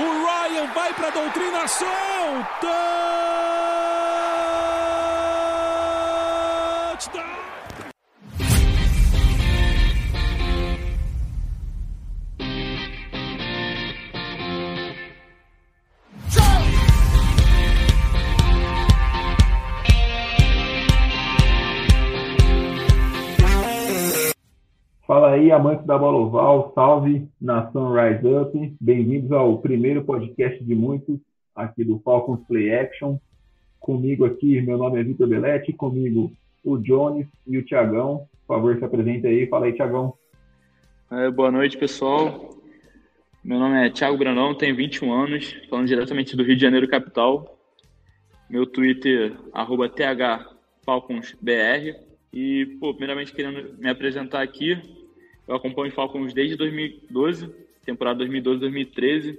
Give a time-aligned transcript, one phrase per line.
[0.00, 1.86] O Ryan vai para a doutrinação.
[2.60, 3.89] Touchdown!
[25.10, 30.72] Fala aí, amantes da bola oval, salve nação Rise Up, bem-vindos ao primeiro podcast de
[30.72, 31.18] muitos
[31.52, 33.18] aqui do Falcons Play Action.
[33.80, 36.30] Comigo aqui, meu nome é Vitor Belletti, comigo
[36.62, 38.28] o Jones e o Tiagão.
[38.46, 39.48] Por favor, se apresente aí.
[39.48, 40.14] Fala aí, Tiagão.
[41.10, 42.50] É, boa noite, pessoal.
[43.42, 47.58] Meu nome é Thiago Brandão, tenho 21 anos, falando diretamente do Rio de Janeiro, capital.
[48.48, 51.96] Meu Twitter, arroba THFalconsBR.
[52.32, 54.99] E, pô, primeiramente querendo me apresentar aqui,
[55.50, 57.50] eu acompanho o Falcons desde 2012,
[57.84, 59.36] temporada 2012-2013.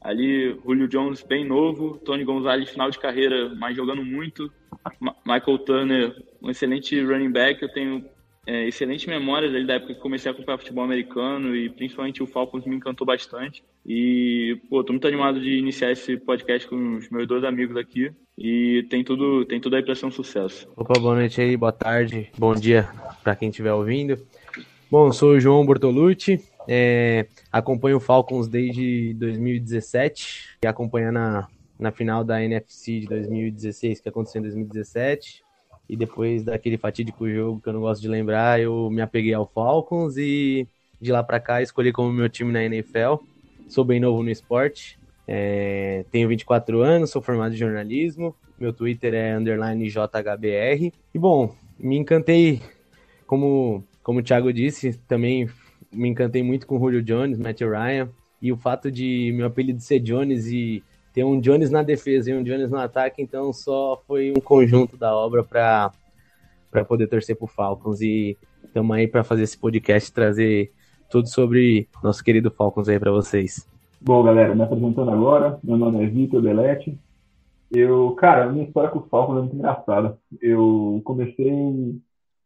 [0.00, 4.50] Ali, Julio Jones bem novo, Tony Gonzalez final de carreira, mas jogando muito.
[4.98, 7.62] Ma Michael Turner, um excelente running back.
[7.62, 8.02] Eu tenho
[8.46, 12.64] é, excelentes memórias da época que comecei a acompanhar futebol americano e principalmente o Falcons
[12.64, 13.62] me encantou bastante.
[13.84, 18.10] E, pô, tô muito animado de iniciar esse podcast com os meus dois amigos aqui
[18.38, 20.66] e tem tudo, tem tudo aí para ser um sucesso.
[20.74, 22.88] Opa, boa noite aí, boa tarde, bom dia
[23.22, 24.16] para quem estiver ouvindo.
[24.90, 31.92] Bom, sou o João Bortolucci, é, acompanho o Falcons desde 2017 e acompanhando na, na
[31.92, 35.44] final da NFC de 2016, que aconteceu em 2017.
[35.88, 39.46] E depois daquele fatídico jogo que eu não gosto de lembrar, eu me apeguei ao
[39.46, 40.66] Falcons e
[41.00, 43.22] de lá para cá escolhi como meu time na NFL.
[43.68, 49.14] Sou bem novo no esporte, é, tenho 24 anos, sou formado em jornalismo, meu Twitter
[49.14, 50.92] é underline JHBR.
[51.14, 52.60] E bom, me encantei
[53.24, 55.48] como como o Thiago disse, também
[55.92, 58.08] me encantei muito com o Julio Jones, Matt Ryan,
[58.40, 62.34] e o fato de meu apelido ser Jones e ter um Jones na defesa e
[62.34, 65.92] um Jones no ataque, então só foi um conjunto da obra para
[66.70, 70.72] para poder torcer pro Falcons e estamos aí para fazer esse podcast trazer
[71.10, 73.68] tudo sobre nosso querido Falcons aí para vocês.
[74.00, 76.96] Bom, galera, me apresentando agora, meu nome é Vitor Belete.
[77.70, 80.16] Eu, cara, minha história com o Falcons é muito engraçada.
[80.40, 82.00] Eu comecei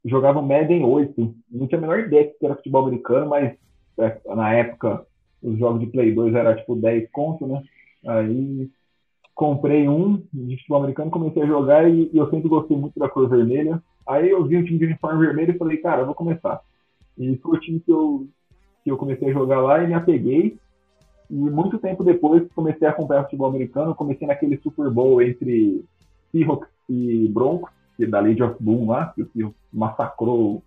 [0.05, 1.35] jogava Madden 8.
[1.51, 3.57] Não tinha a menor ideia que era futebol americano, mas
[3.99, 5.07] é, na época
[5.43, 7.63] os jogos de Play 2 era tipo 10 conto, né?
[8.07, 8.71] Aí
[9.35, 13.09] comprei um de futebol americano, comecei a jogar e, e, eu sempre gostei muito da
[13.09, 13.83] cor vermelha.
[14.07, 16.61] Aí eu vi o time de uniforme vermelho e falei, cara, eu vou começar.
[17.19, 18.27] E foi o time que eu,
[18.83, 20.57] que eu comecei a jogar lá e me apeguei.
[21.31, 25.85] E muito tempo depois comecei a acompanhar futebol americano, comecei naquele Super Bowl entre
[26.31, 30.63] Seahawks e Broncos que da Lady of Boom lá, que Seahawks massacrou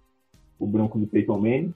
[0.59, 1.73] o Bronco do Peyton Manning.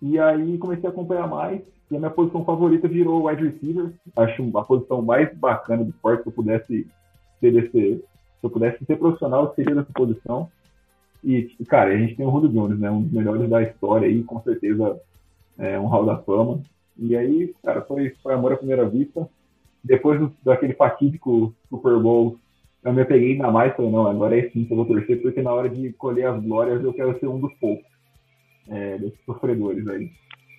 [0.00, 1.60] E aí comecei a acompanhar mais,
[1.90, 3.92] e a minha posição favorita virou wide receiver.
[4.16, 6.86] Acho a posição mais bacana do esporte, se eu pudesse
[7.40, 8.04] ser desse, se
[8.42, 10.48] eu pudesse ser profissional, seria dessa posição.
[11.24, 12.90] E, cara, a gente tem o Julio Jones, né?
[12.90, 15.00] Um dos melhores da história aí, com certeza
[15.58, 16.60] é um hall da fama.
[16.96, 19.28] E aí, cara, foi, foi amor à primeira vista.
[19.82, 22.38] Depois do, daquele fatídico Super Bowl
[22.82, 25.42] eu me peguei ainda mais, falei, não, agora é sim que eu vou torcer, porque
[25.42, 27.86] na hora de colher as glórias eu quero ser um dos poucos,
[28.68, 30.10] é, desses sofredores aí.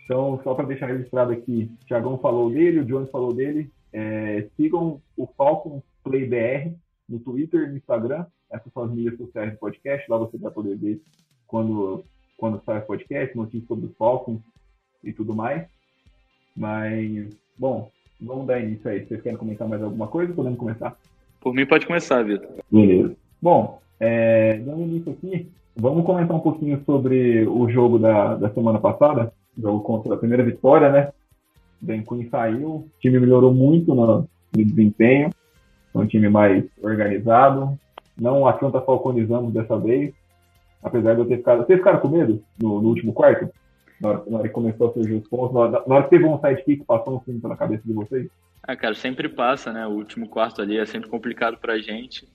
[0.05, 4.47] Então, só para deixar registrado aqui, o Thiagão falou dele, o Jones falou dele, é,
[4.57, 6.75] sigam o Falcon Play BR
[7.07, 10.75] no Twitter no Instagram, essas são as mídias sociais do podcast, lá você vai poder
[10.75, 11.01] ver
[11.47, 12.03] quando,
[12.37, 14.41] quando sai o podcast, notícias sobre os Falcons
[15.03, 15.67] e tudo mais.
[16.55, 19.05] Mas, bom, vamos dar início aí.
[19.05, 20.33] Vocês querem comentar mais alguma coisa?
[20.33, 20.97] Podemos começar?
[21.39, 22.49] Por mim, pode começar, Vitor.
[22.71, 23.15] Beleza.
[23.41, 28.79] Bom, é, dando início aqui, vamos comentar um pouquinho sobre o jogo da, da semana
[28.79, 31.11] passada, jogo contra a primeira vitória, né?
[31.81, 35.29] Ben Queen saiu, o time melhorou muito no, no desempenho,
[35.95, 37.77] um time mais organizado,
[38.19, 40.13] não a Atlanta falconizamos dessa vez,
[40.83, 41.65] apesar de eu ter ficado...
[41.65, 43.49] Vocês ficaram com medo no, no último quarto?
[44.01, 46.09] Na hora, na hora, que começou a surgir os pontos, na hora, na hora que
[46.09, 48.29] teve um sidekick, passou um filme pela cabeça de vocês?
[48.63, 49.85] Ah, cara, sempre passa, né?
[49.87, 52.27] O último quarto ali é sempre complicado pra gente,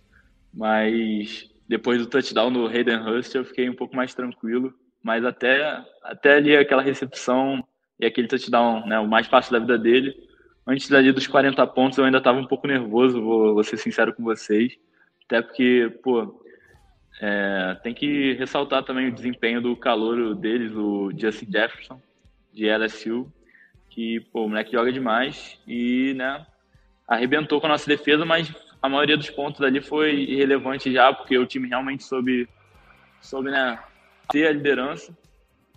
[0.52, 4.72] mas depois do touchdown do Hayden Hurst eu fiquei um pouco mais tranquilo,
[5.02, 7.62] mas até, até ali aquela recepção
[7.98, 10.14] e aquele touchdown, né, o mais fácil da vida dele,
[10.66, 14.14] antes ali dos 40 pontos eu ainda estava um pouco nervoso, vou, vou ser sincero
[14.14, 14.76] com vocês,
[15.26, 16.43] até porque, pô,
[17.20, 22.00] é, tem que ressaltar também o desempenho do calor deles, o Justin Jefferson,
[22.52, 23.30] de LSU,
[23.90, 26.44] que pô, o moleque joga demais e né,
[27.06, 28.52] arrebentou com a nossa defesa, mas
[28.82, 32.48] a maioria dos pontos ali foi irrelevante já, porque o time realmente soube,
[33.20, 33.78] soube né,
[34.28, 35.16] ter a liderança.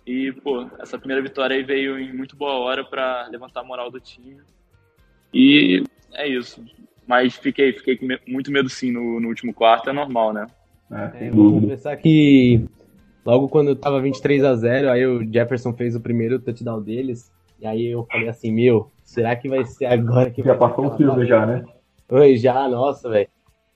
[0.06, 3.90] E, pô, essa primeira vitória aí veio em muito boa hora para levantar a moral
[3.90, 4.40] do time.
[5.32, 5.84] E
[6.14, 6.64] é isso.
[7.06, 10.46] Mas fiquei, fiquei com muito medo sim no, no último quarto, é normal, né?
[10.90, 12.64] É, é vou confessar que
[13.24, 17.30] logo quando tava 23 a 0 aí o Jefferson fez o primeiro touchdown deles.
[17.60, 20.96] E aí eu falei assim, meu, será que vai ser agora que Já passou o
[20.96, 21.64] filme já, né?
[22.08, 23.28] Oi, já, nossa, velho.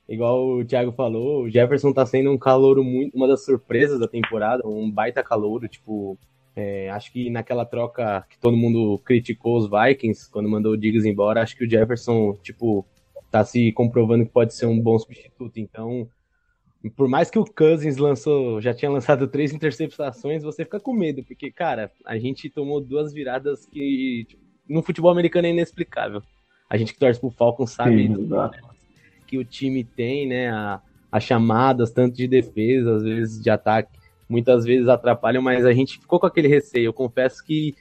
[0.08, 4.08] Igual o Thiago falou, o Jefferson tá sendo um calouro muito, uma das surpresas da
[4.08, 6.18] temporada, um baita calouro, tipo,
[6.54, 11.08] é, acho que naquela troca que todo mundo criticou os Vikings, quando mandou o Diggs
[11.08, 12.86] embora, acho que o Jefferson, tipo,
[13.30, 15.58] tá se comprovando que pode ser um bom substituto.
[15.58, 16.06] Então,
[16.90, 21.22] por mais que o Cousins lançou, já tinha lançado três interceptações, você fica com medo,
[21.22, 26.22] porque, cara, a gente tomou duas viradas que tipo, no futebol americano é inexplicável.
[26.68, 28.28] A gente que torce pro Falcon sabe Sim,
[29.26, 30.80] que o time tem, né, a,
[31.10, 33.98] as chamadas, tanto de defesa, às vezes de ataque,
[34.28, 36.86] muitas vezes atrapalham, mas a gente ficou com aquele receio.
[36.86, 37.74] Eu confesso que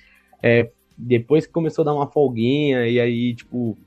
[0.43, 3.77] é, depois que começou a dar uma folguinha, e aí, tipo,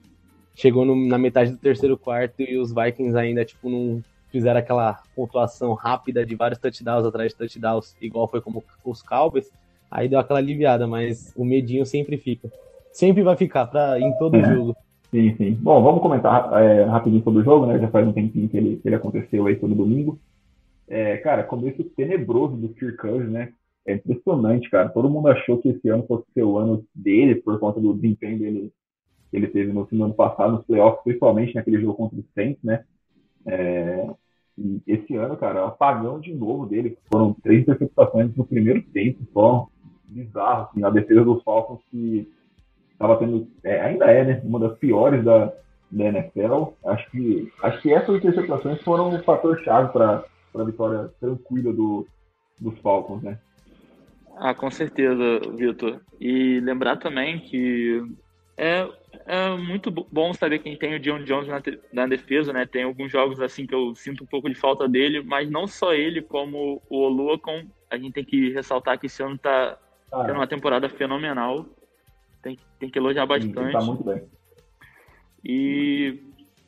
[0.55, 4.02] chegou no, na metade do terceiro quarto e os Vikings ainda, tipo, não
[4.35, 9.49] fizeram aquela pontuação rápida de vários touchdowns atrás de touchdowns, igual foi como os Cowboys,
[9.89, 12.51] aí deu aquela aliviada, mas o medinho sempre fica.
[12.93, 14.43] Sempre vai ficar pra, em todo é.
[14.43, 14.75] jogo.
[15.13, 15.53] Sim, sim.
[15.53, 17.79] Bom, vamos comentar é, rapidinho sobre o jogo, né?
[17.79, 20.19] Já faz um tempinho que ele, que ele aconteceu aí todo domingo.
[20.89, 23.53] É, cara, começo tenebroso do Kirk Cousins, né?
[23.87, 24.89] É impressionante, cara.
[24.89, 28.41] Todo mundo achou que esse ano fosse ser o ano dele, por conta do desempenho
[28.41, 28.73] dele
[29.31, 32.63] que ele teve no do ano passado, nos playoffs, principalmente naquele jogo contra o Saints,
[32.65, 32.85] né?
[33.47, 34.09] É,
[34.56, 36.97] e esse ano, cara, é apagão de novo dele.
[37.11, 39.69] Foram três interceptações no primeiro tempo, só
[40.05, 42.29] bizarro, assim, a defesa dos Falcons que
[42.93, 45.53] estava tendo, é, ainda é, né, uma das piores da,
[45.91, 46.73] da NFL.
[46.85, 50.25] Acho que, acho que essas interceptações foram um fator chave para
[50.55, 52.07] a vitória tranquila do,
[52.61, 53.39] dos Falcons, né?
[54.37, 56.00] Ah, com certeza, Vitor.
[56.21, 58.03] E lembrar também que
[58.56, 58.89] é,
[59.27, 61.62] é muito bom saber quem tem o John Jones na,
[61.93, 62.67] na, defesa, né?
[62.67, 65.93] Tem alguns jogos assim que eu sinto um pouco de falta dele, mas não só
[65.93, 69.79] ele, como o Oluokon, a gente tem que ressaltar que esse ano tá
[70.12, 71.67] ah, tendo uma temporada fenomenal.
[72.43, 73.73] Tem, tem que elogiar bastante.
[73.73, 74.23] Tá muito bem.
[75.45, 76.21] E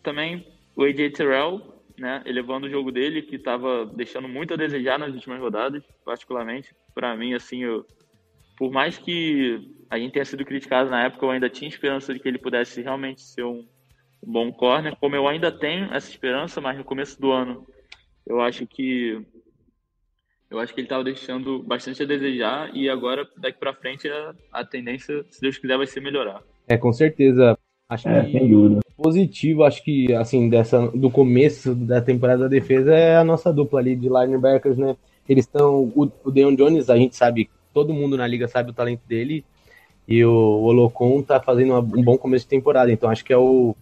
[0.03, 1.61] também o AJ Terrell,
[1.97, 2.23] né?
[2.27, 6.75] Elevando o jogo dele, que estava deixando muito a desejar nas últimas rodadas, particularmente.
[6.95, 7.87] Para mim, assim, eu,
[8.57, 12.21] por mais que a gente tenha sido criticado na época, eu ainda tinha esperança de
[12.21, 13.67] que ele pudesse realmente ser um
[14.25, 17.67] bom corner, como eu ainda tenho essa esperança, mas no começo do ano
[18.27, 19.25] eu acho que
[20.51, 24.35] eu acho que ele estava deixando bastante a desejar e agora daqui para frente a,
[24.53, 26.41] a, tendência, se Deus quiser, vai ser melhorar.
[26.69, 27.59] É, com certeza.
[27.89, 28.39] Acho é, que
[28.97, 33.79] positivo, acho que assim dessa do começo da temporada da defesa é a nossa dupla
[33.79, 34.97] ali de linebackers, né?
[35.29, 38.73] Eles estão o, o Deon Jones, a gente sabe, todo mundo na liga sabe o
[38.73, 39.45] talento dele
[40.09, 43.77] e o Olocon tá fazendo um bom começo de temporada, então acho que é o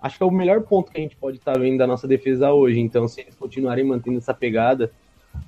[0.00, 2.08] acho que é o melhor ponto que a gente pode estar tá vendo da nossa
[2.08, 2.80] defesa hoje.
[2.80, 4.90] Então, se eles continuarem mantendo essa pegada,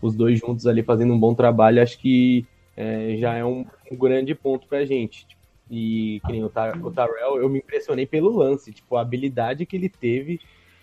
[0.03, 2.44] os dois juntos ali fazendo um bom trabalho, acho que
[2.77, 5.26] é, já é um, um, grande ponto pra gente.
[5.71, 9.76] E que nem o, Tar o eu me impressionei pelo lance, tipo, a habilidade que
[9.76, 10.38] ele teve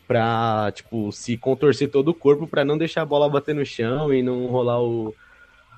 [0.07, 4.11] pra, tipo, se contorcer todo o corpo para não deixar a bola bater no chão
[4.11, 5.13] e não rolar o,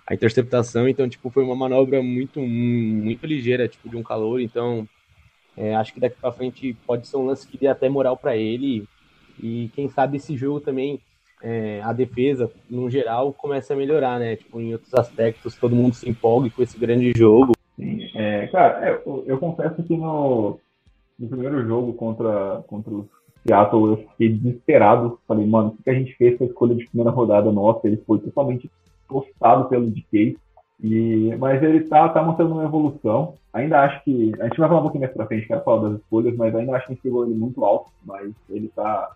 [0.10, 4.88] a interceptação, então, tipo, foi uma manobra muito, muito ligeira, tipo, de um calor, então,
[5.56, 8.36] é, acho que daqui para frente pode ser um lance que dê até moral para
[8.36, 8.88] ele,
[9.42, 11.00] e quem sabe esse jogo também,
[11.44, 15.94] é, a defesa, no geral, começa a melhorar, né, tipo, em outros aspectos, todo mundo
[15.94, 17.54] se empolgue com esse grande jogo.
[17.76, 20.60] Sim, é, cara, é, eu, eu, confesso que no,
[21.20, 23.08] no primeiro jogo contra, contra o
[23.46, 26.88] Seattle, eu fiquei desesperado, falei, mano, o que a gente fez com a escolha de
[26.88, 27.88] primeira rodada nossa?
[27.88, 28.70] Ele foi totalmente
[29.10, 30.38] postado pelo DK.
[30.82, 33.34] E, mas ele tá, tá mostrando uma evolução.
[33.52, 34.32] Ainda acho que.
[34.40, 36.78] A gente vai falar um pouquinho mais pra frente, quero falar das escolhas, mas ainda
[36.78, 39.12] acho que gente pegou ele muito alto, mas ele tá,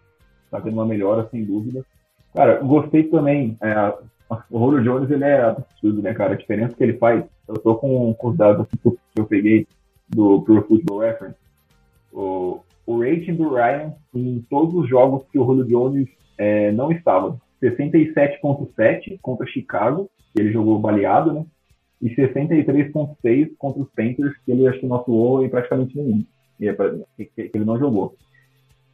[0.51, 1.85] tá tendo uma melhora, sem dúvida.
[2.33, 3.55] Cara, gostei também.
[3.61, 3.93] É,
[4.49, 6.33] o Julio Jones, ele é absurdo, né, cara?
[6.33, 7.23] A diferença que ele faz.
[7.47, 9.67] Eu tô com, com os dados que eu peguei
[10.09, 11.37] do Pro Football Reference.
[12.11, 16.91] O, o rating do Ryan em todos os jogos que o Julio Jones é, não
[16.91, 17.37] estava.
[17.63, 21.45] 67,7 contra Chicago, que ele jogou baleado, né?
[22.01, 26.25] E 63,6 contra os Panthers, que ele acho que não atuou em praticamente nenhum.
[26.61, 26.73] É
[27.23, 28.15] que ele não jogou.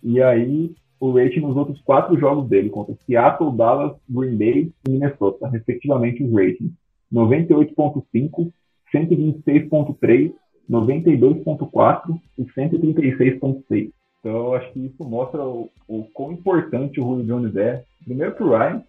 [0.04, 4.92] E aí, o rating nos outros quatro jogos dele, contra Seattle, Dallas, Green Bay e
[4.92, 6.72] Minnesota, respectivamente os ratings.
[7.12, 8.52] 98.5,
[8.94, 10.34] 126.3,
[10.70, 13.92] 92.4 e 136.6.
[14.20, 17.84] Então, eu acho que isso mostra o, o quão importante o Julio Jones é.
[18.04, 18.84] Primeiro para o Ryan.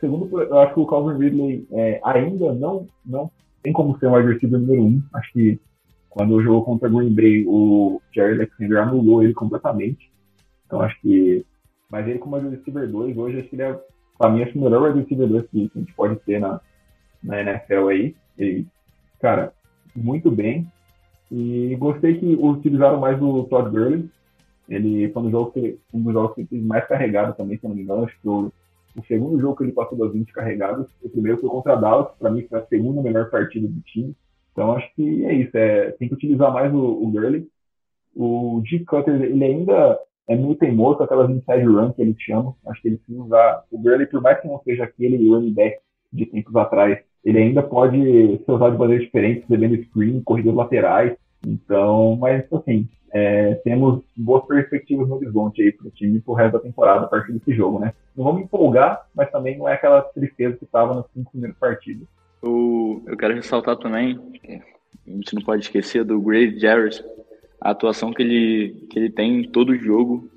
[0.00, 3.30] Segundo, eu acho que o Calvin Ridley é, ainda não, não
[3.62, 5.02] tem como ser wide receiver número um.
[5.14, 5.60] Acho que
[6.10, 10.10] Quando jogou contra o Green Bay, o Jerry Alexander anulou ele completamente.
[10.66, 11.46] Então acho que.
[11.88, 13.80] Mas ele, como wide receiver 2, hoje acho que ele é,
[14.18, 16.60] pra mim, acho o melhor receiver 2 que a gente pode ter na,
[17.22, 18.16] na NFL aí.
[18.38, 18.66] E,
[19.20, 19.52] cara,
[19.94, 20.66] muito bem.
[21.30, 24.10] E gostei que utilizaram mais o Todd Gurley.
[24.68, 27.82] Ele foi um, jogo que, um dos jogos que mais carregado também, se não me
[27.82, 28.04] engano.
[28.04, 28.52] Acho que o,
[28.96, 32.08] o segundo jogo que ele passou das 20 carregados, o primeiro foi contra a Dallas,
[32.18, 34.14] para mim foi a segunda melhor partida do time.
[34.52, 37.48] Então acho que é isso, é, tem que utilizar mais o, o Gurley.
[38.14, 38.80] O G.
[38.80, 42.54] Cutter, ele ainda é muito teimoso, aquelas inside run que eles chamam.
[42.66, 45.78] Acho que ele precisa usar o Gurley, por mais que não seja aquele running back
[46.12, 47.98] de tempos atrás, ele ainda pode
[48.44, 51.16] ser usado de maneiras diferentes, recebendo screen, corridas laterais.
[51.46, 56.54] Então, mas assim, é, temos boas perspectivas no horizonte aí para o time pro resto
[56.54, 57.92] da temporada a partir desse jogo, né?
[58.16, 62.06] Não vamos empolgar, mas também não é aquela tristeza que estava nas cinco primeiras partidas.
[62.42, 64.18] Eu, eu quero ressaltar também,
[65.06, 67.04] a gente não pode esquecer do Grave Jarrett,
[67.60, 70.30] a atuação que ele, que ele tem em todo o jogo.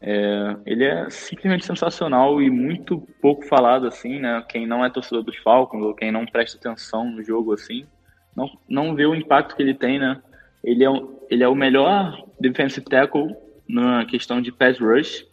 [0.00, 4.44] É, ele é simplesmente sensacional e muito pouco falado, assim, né?
[4.48, 7.86] Quem não é torcedor dos Falcons ou quem não presta atenção no jogo, assim,
[8.34, 10.20] não, não vê o impacto que ele tem, né?
[10.64, 10.88] Ele é,
[11.32, 13.34] ele é o melhor defensive tackle
[13.66, 15.26] na questão de pass rush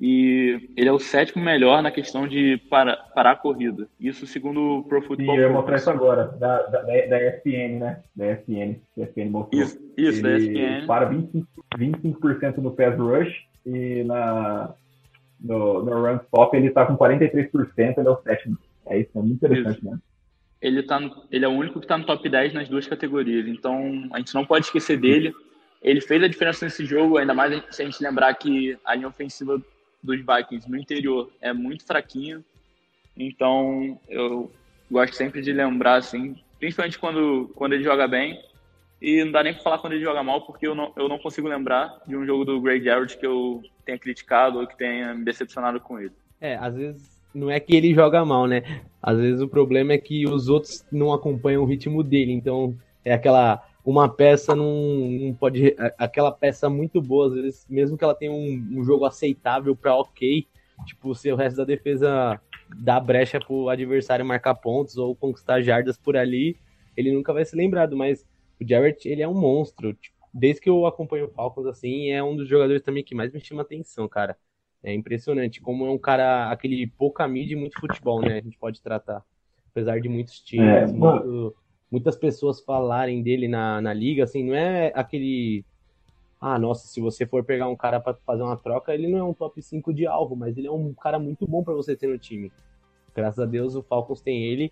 [0.00, 3.86] e ele é o sétimo melhor na questão de parar, parar a corrida.
[4.00, 8.02] Isso segundo o Pro Football Sim, eu mostrar isso agora, da, da, da ESPN, né?
[8.16, 9.62] Da ESPN, da ESPN mostrou.
[9.62, 10.86] Isso, isso da ESPN.
[10.88, 11.46] para 25%,
[11.78, 13.32] 25 no pass rush
[13.64, 14.74] e na,
[15.40, 18.58] no, no run stop ele está com 43%, ele é o sétimo.
[18.86, 19.88] É isso, é muito interessante, isso.
[19.88, 19.98] né?
[20.64, 20.98] Ele, tá
[21.30, 23.46] ele é o único que está no top 10 nas duas categorias.
[23.46, 25.34] Então, a gente não pode esquecer dele.
[25.82, 29.08] Ele fez a diferença nesse jogo, ainda mais se a gente lembrar que a linha
[29.08, 29.60] ofensiva
[30.02, 32.42] dos Vikings no interior é muito fraquinha.
[33.14, 34.50] Então, eu
[34.90, 38.42] gosto sempre de lembrar, assim, principalmente quando, quando ele joga bem.
[39.02, 41.18] E não dá nem para falar quando ele joga mal, porque eu não, eu não
[41.18, 45.12] consigo lembrar de um jogo do Greg Jarrett que eu tenha criticado ou que tenha
[45.12, 46.14] me decepcionado com ele.
[46.40, 48.82] É, às vezes não é que ele joga mal, né?
[49.02, 52.32] Às vezes o problema é que os outros não acompanham o ritmo dele.
[52.32, 52.74] Então
[53.04, 58.04] é aquela uma peça não, não pode aquela peça muito boa às vezes mesmo que
[58.04, 60.46] ela tenha um, um jogo aceitável para ok,
[60.86, 62.40] tipo se o resto da defesa
[62.78, 66.56] dá brecha pro adversário marcar pontos ou conquistar jardas por ali,
[66.96, 67.96] ele nunca vai ser lembrado.
[67.96, 68.24] Mas
[68.60, 69.94] o Jarrett ele é um monstro.
[69.94, 73.32] Tipo, desde que eu acompanho o Falcons assim, é um dos jogadores também que mais
[73.32, 74.36] me chama atenção, cara.
[74.84, 78.38] É impressionante como é um cara, aquele pouca mídia e muito futebol, né?
[78.38, 79.24] A gente pode tratar.
[79.70, 81.56] Apesar de muitos times, é, muito,
[81.90, 85.64] muitas pessoas falarem dele na, na liga, assim, não é aquele.
[86.38, 89.24] Ah, nossa, se você for pegar um cara para fazer uma troca, ele não é
[89.24, 92.06] um top 5 de alvo, mas ele é um cara muito bom para você ter
[92.06, 92.52] no time.
[93.16, 94.70] Graças a Deus o Falcons tem ele.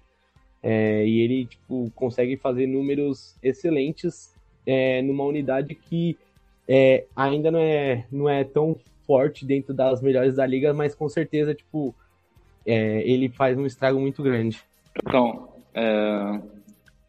[0.63, 4.33] É, e ele tipo, consegue fazer números excelentes
[4.67, 6.17] é, numa unidade que
[6.69, 8.77] é, ainda não é, não é tão
[9.13, 11.95] forte dentro das melhores da liga, mas com certeza, tipo,
[12.65, 14.59] é, ele faz um estrago muito grande.
[15.07, 16.41] Então, é,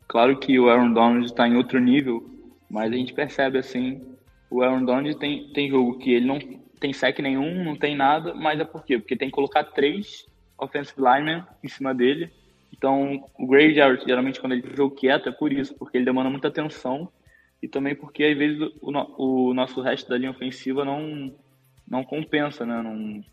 [0.05, 2.29] claro que o Aaron Donald está em outro nível,
[2.69, 4.01] mas a gente percebe assim,
[4.51, 6.39] o Aaron Donald tem, tem jogo que ele não
[6.77, 8.99] tem sec nenhum, não tem nada, mas é por quê?
[8.99, 10.25] Porque tem que colocar três
[10.57, 12.29] offensive linemen em cima dele.
[12.73, 16.49] Então, o Gray geralmente, quando ele joga quieto, é por isso, porque ele demanda muita
[16.49, 17.07] atenção
[17.61, 21.33] e também porque, às vezes, o, o nosso resto da linha ofensiva não,
[21.93, 22.81] não compensa, né?
[22.81, 23.23] Não,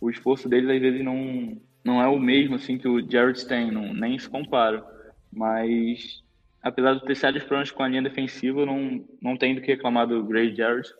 [0.00, 3.72] o esforço deles às vezes não, não é o mesmo assim que o Jared tem,
[3.72, 4.84] não, nem se compara.
[5.32, 6.22] Mas
[6.62, 10.06] apesar de ter sérios problemas com a linha defensiva, não, não tem do que reclamar
[10.06, 10.94] do Gray Jarrett.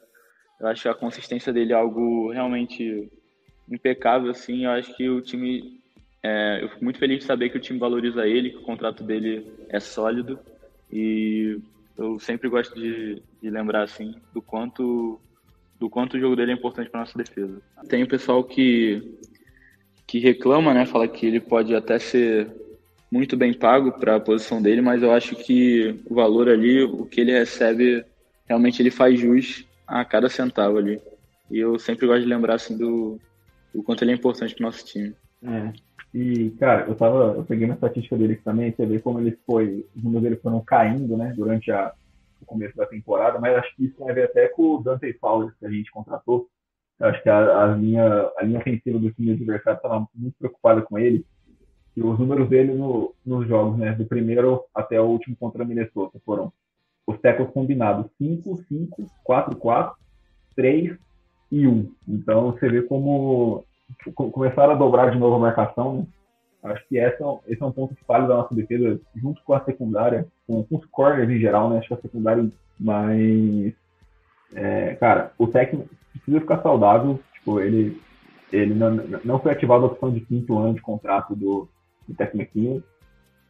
[0.61, 3.11] Eu acho a consistência dele é algo realmente
[3.71, 4.65] impecável, assim.
[4.65, 5.81] Eu acho que o time.
[6.23, 9.05] É, eu fico muito feliz de saber que o time valoriza ele, que o contrato
[9.05, 10.39] dele é sólido.
[10.91, 11.59] E
[11.97, 15.21] eu sempre gosto de, de lembrar, assim, do quanto
[15.85, 17.61] do quanto o jogo dele é importante para nossa defesa.
[17.91, 19.19] Tem o pessoal que
[20.07, 20.87] que reclama, né?
[20.87, 22.51] Fala que ele pode até ser
[23.11, 27.05] muito bem pago para a posição dele, mas eu acho que o valor ali, o
[27.05, 28.05] que ele recebe,
[28.47, 31.01] realmente ele faz jus a cada centavo ali.
[31.51, 33.19] E eu sempre gosto de lembrar assim do,
[33.75, 35.15] do quanto ele é importante para nosso time.
[35.43, 35.73] É.
[36.15, 37.35] E, cara, eu tava.
[37.37, 39.85] Eu peguei uma estatística dele também, você vê como ele foi.
[39.95, 41.93] Os números dele foram caindo, né, durante a,
[42.45, 45.13] no começo da temporada, mas acho que isso tem a ver até com o Dante
[45.15, 46.47] Fowler que a gente contratou.
[47.01, 50.83] Eu acho que a, a, linha, a linha ofensiva do time adversário estava muito preocupada
[50.83, 51.25] com ele.
[51.97, 55.67] E os números dele no, nos jogos, né, do primeiro até o último contra a
[55.67, 56.53] Minnesota, foram
[57.07, 59.97] os tackles combinados 5, 5, 4, 4,
[60.57, 60.97] 3
[61.51, 61.93] e 1.
[62.09, 63.65] Então você vê como
[64.15, 66.07] começaram a dobrar de novo a marcação, né?
[66.65, 70.27] Acho que essa, esse é um ponto falho da nossa defesa, junto com a secundária,
[70.47, 71.79] com, com os corners em geral, né?
[71.79, 73.75] Acho que a secundária mais.
[74.55, 77.21] É, cara, o técnico precisa ficar saudável.
[77.35, 78.01] Tipo, ele,
[78.51, 78.91] ele não,
[79.25, 81.69] não foi ativado a opção de quinto ano de contrato do,
[82.09, 82.81] do McKinnon.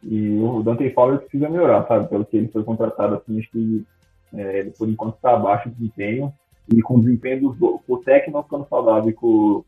[0.03, 2.09] E o Dante Fowler precisa melhorar, sabe?
[2.09, 3.85] Pelo que ele foi contratado, assim, acho que
[4.33, 6.33] é, ele por enquanto está abaixo do desempenho.
[6.73, 9.63] E com o desempenho dos dois, o Tech não ficando saudável e com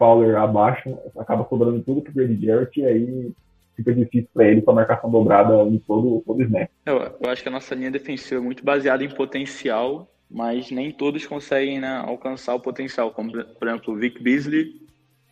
[0.00, 3.32] Fowler abaixo, acaba sobrando tudo pro Grady Jarrett e aí
[3.76, 6.70] fica difícil para ele com a marcação dobrada em todo, todo snap.
[6.86, 10.90] Eu, eu acho que a nossa linha defensiva é muito baseada em potencial, mas nem
[10.90, 13.10] todos conseguem né, alcançar o potencial.
[13.10, 14.80] Como, por exemplo, o Vic Beasley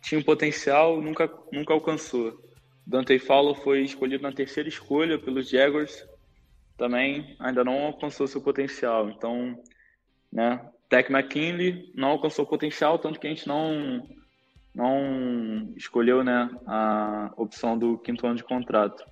[0.03, 2.39] tinha um potencial, nunca, nunca alcançou.
[2.85, 6.07] Dante Fowler foi escolhido na terceira escolha pelos Jaguars,
[6.77, 9.09] também ainda não alcançou seu potencial.
[9.09, 9.59] Então,
[10.31, 14.07] né, Tech McKinley não alcançou o potencial, tanto que a gente não
[14.73, 19.03] não escolheu né, a opção do quinto ano de contrato.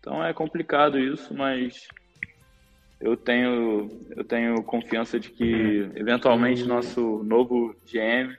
[0.00, 1.88] Então é complicado isso, mas
[3.00, 8.34] eu tenho, eu tenho confiança de que eventualmente nosso novo GM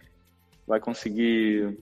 [0.67, 1.77] vai conseguir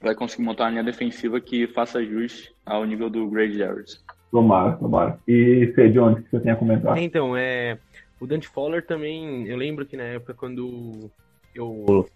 [0.00, 3.98] vai conseguir montar uma linha defensiva que faça jus ao nível do Grady Jarrett.
[4.30, 5.18] Tomara, tomara.
[5.26, 6.98] E Fê, John, o que você tem a comentar?
[6.98, 7.78] Então, é,
[8.20, 11.10] o Dante Fowler também, eu lembro que na época quando
[11.54, 12.06] eu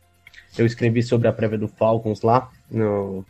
[0.59, 2.51] eu escrevi sobre a prévia do Falcons lá.
[2.71, 3.25] No,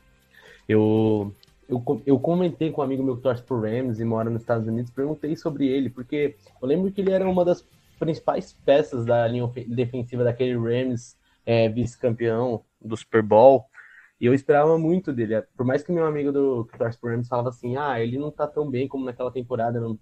[0.69, 1.35] eu,
[1.69, 4.67] eu, eu comentei com um amigo meu que torce por Rams e mora nos Estados
[4.67, 7.65] Unidos, perguntei sobre ele, porque eu lembro que ele era uma das
[7.99, 13.67] principais peças da linha defensiva daquele Rams é, vice-campeão do Super Bowl.
[14.21, 15.41] E eu esperava muito dele.
[15.57, 18.31] Por mais que meu amigo do que torce por Rams falava assim, ah, ele não
[18.31, 19.99] tá tão bem como naquela temporada, não,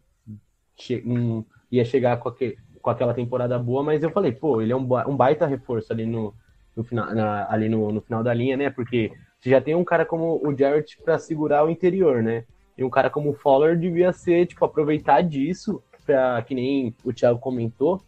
[1.05, 4.77] não ia chegar com, aquele, com aquela temporada boa, mas eu falei, pô, ele é
[4.77, 6.35] um, um baita reforço ali no,
[6.79, 8.71] no final, na, ali no, no final da linha, né?
[8.71, 12.45] Porque você já tem um cara como o Jarrett para segurar o interior, né?
[12.77, 17.13] E um cara como o Fowler devia ser, tipo, aproveitar disso para que nem o
[17.13, 18.01] Thiago comentou.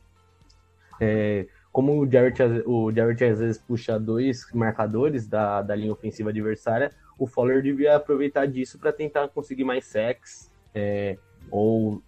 [1.00, 6.30] É, como o Jarrett, o Jarrett às vezes puxa dois marcadores da, da linha ofensiva
[6.30, 11.18] adversária, o Fowler devia aproveitar disso para tentar conseguir mais sacks, é,
[11.50, 12.00] ou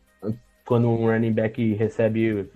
[0.65, 2.49] quando um running back recebe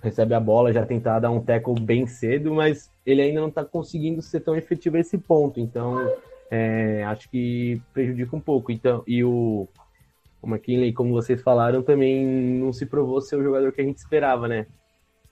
[0.00, 3.64] recebe a bola, já tentar dar um tackle bem cedo, mas ele ainda não está
[3.64, 5.60] conseguindo ser tão efetivo a esse ponto.
[5.60, 5.96] Então,
[6.50, 8.72] é, acho que prejudica um pouco.
[8.72, 9.68] Então, e o,
[10.40, 13.98] o McKinley, como vocês falaram, também não se provou ser o jogador que a gente
[13.98, 14.66] esperava, né?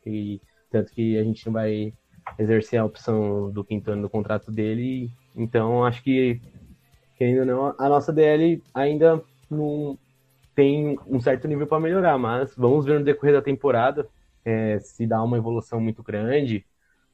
[0.04, 1.92] E tanto que a gente não vai
[2.38, 5.10] exercer a opção do quinto ano do contrato dele.
[5.34, 6.40] Então, acho que,
[7.16, 9.98] que ainda não, a nossa DL ainda não
[10.54, 14.06] tem um certo nível para melhorar, mas vamos ver no decorrer da temporada
[14.44, 16.64] é, se dá uma evolução muito grande,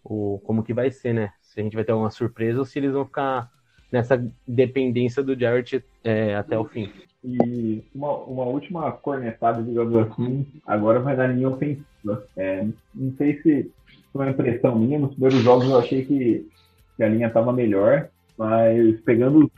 [0.04, 1.32] ou como que vai ser, né?
[1.42, 3.50] Se a gente vai ter alguma surpresa ou se eles vão ficar
[3.90, 6.90] nessa dependência do Jarrett é, até o fim.
[7.24, 12.24] E uma, uma última cornetada, digamos assim, agora vai na linha ofensiva.
[12.36, 13.70] É, não sei se
[14.12, 16.48] foi uma impressão minha, nos primeiros jogos eu achei que,
[16.96, 19.50] que a linha estava melhor, mas pegando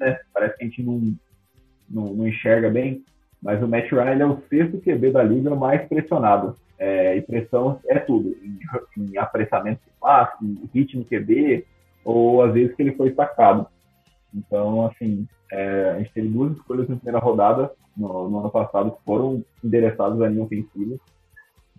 [0.00, 1.14] né, parece que a gente não,
[1.88, 3.04] não, não enxerga bem,
[3.42, 6.56] mas o Matt Ryan é o sexto QB da liga mais pressionado.
[6.78, 8.58] É, e pressão é tudo, em,
[8.98, 11.64] em apressamento de passe, ritmo QB,
[12.04, 13.66] ou às vezes que ele foi sacado.
[14.34, 18.92] Então, assim, é, a gente teve duas escolhas na primeira rodada, no, no, ano passado,
[18.92, 20.96] que foram endereçadas à linha ofensiva.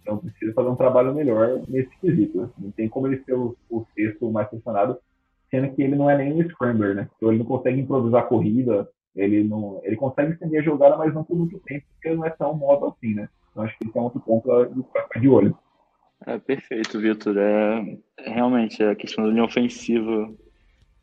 [0.01, 2.41] Então, precisa fazer um trabalho melhor nesse quesito.
[2.41, 2.49] Né?
[2.57, 4.97] Não tem como ele ser o, o sexto mais pressionado,
[5.51, 7.09] sendo que ele não é nem um scrambler, né?
[7.17, 11.23] Então, ele não consegue improvisar corrida, ele não ele consegue estender a jogada, mas não
[11.23, 13.29] por muito tempo, porque ele não é tão modo assim, né?
[13.57, 14.47] Então acho que esse é outro ponto
[14.93, 15.57] para ficar de olho.
[16.27, 17.35] É, perfeito, Vitor.
[17.37, 20.31] É, realmente, a questão da linha ofensiva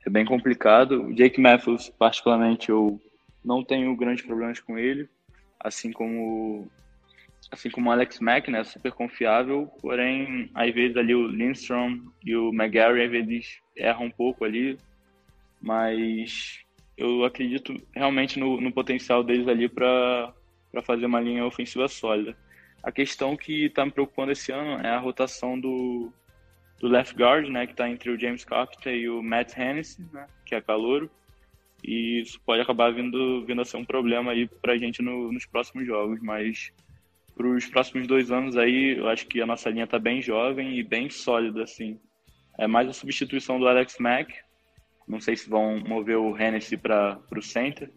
[0.06, 1.02] é bem complicado.
[1.02, 3.00] O Jake Matthews, particularmente, eu
[3.44, 5.08] não tenho grandes problemas com ele,
[5.58, 6.68] assim como
[7.50, 12.34] assim como o Alex Mack, né, super confiável, porém, às vezes ali o Lindstrom e
[12.34, 14.78] o McGarry, às vezes erram um pouco ali,
[15.60, 16.64] mas
[16.96, 20.34] eu acredito realmente no, no potencial deles ali para
[20.82, 22.36] fazer uma linha ofensiva sólida.
[22.82, 26.12] A questão que está me preocupando esse ano é a rotação do,
[26.78, 30.26] do left guard, né, que está entre o James Carpenter e o Matt Hennessy, né,
[30.44, 31.10] que é calouro.
[31.82, 35.32] E isso pode acabar vindo, vindo a ser um problema aí para a gente no,
[35.32, 36.20] nos próximos jogos.
[36.20, 36.72] Mas
[37.36, 40.78] para os próximos dois anos aí, eu acho que a nossa linha está bem jovem
[40.78, 41.98] e bem sólida, assim.
[42.58, 44.32] É mais a substituição do Alex Mack.
[45.06, 47.90] Não sei se vão mover o Hennessy para o center,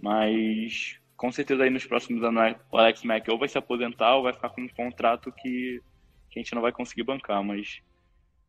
[0.00, 4.22] mas com certeza aí nos próximos anos o Alex Mack ou vai se aposentar ou
[4.22, 5.82] vai ficar com um contrato que,
[6.30, 7.80] que a gente não vai conseguir bancar, mas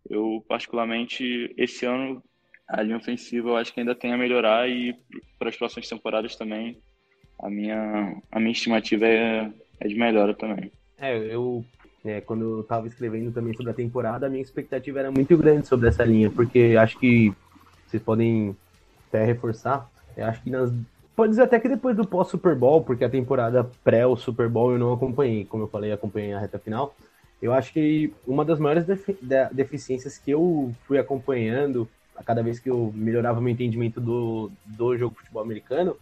[0.08, 2.24] eu particularmente esse ano
[2.68, 4.96] a linha ofensiva eu acho que ainda tem a melhorar e
[5.40, 6.80] para as próximas temporadas também
[7.40, 10.72] a minha, a minha estimativa é, é de melhora também.
[10.98, 11.66] É, eu
[12.06, 15.68] é, quando eu estava escrevendo também sobre a temporada, a minha expectativa era muito grande
[15.68, 17.34] sobre essa linha, porque acho que
[17.88, 18.56] vocês podem
[19.08, 20.72] até reforçar, eu acho que nas
[21.20, 24.72] pode dizer até que depois do pós-Super Bowl, porque a temporada pré o Super Bowl
[24.72, 26.96] eu não acompanhei, como eu falei, acompanhei a reta final.
[27.42, 29.18] Eu acho que uma das maiores defi
[29.52, 34.98] deficiências que eu fui acompanhando a cada vez que eu melhorava meu entendimento do, do
[34.98, 35.98] jogo de futebol americano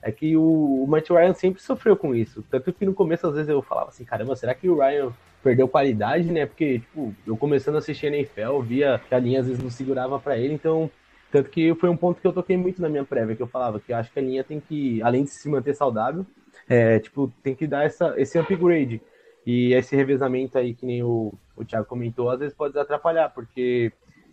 [0.00, 2.42] é que o, o Matt Ryan sempre sofreu com isso.
[2.50, 5.68] Tanto que no começo, às vezes, eu falava assim, caramba, será que o Ryan perdeu
[5.68, 6.46] qualidade, né?
[6.46, 10.18] Porque, tipo, eu começando a assistir NFL, via que a linha às vezes não segurava
[10.18, 10.90] para ele, então
[11.32, 13.80] tanto que foi um ponto que eu toquei muito na minha prévia, que eu falava
[13.80, 16.26] que eu acho que a linha tem que, além de se manter saudável,
[16.68, 19.00] é, tipo, tem que dar essa, esse upgrade.
[19.46, 23.90] E esse revezamento aí, que nem o, o Thiago comentou, às vezes pode atrapalhar, porque,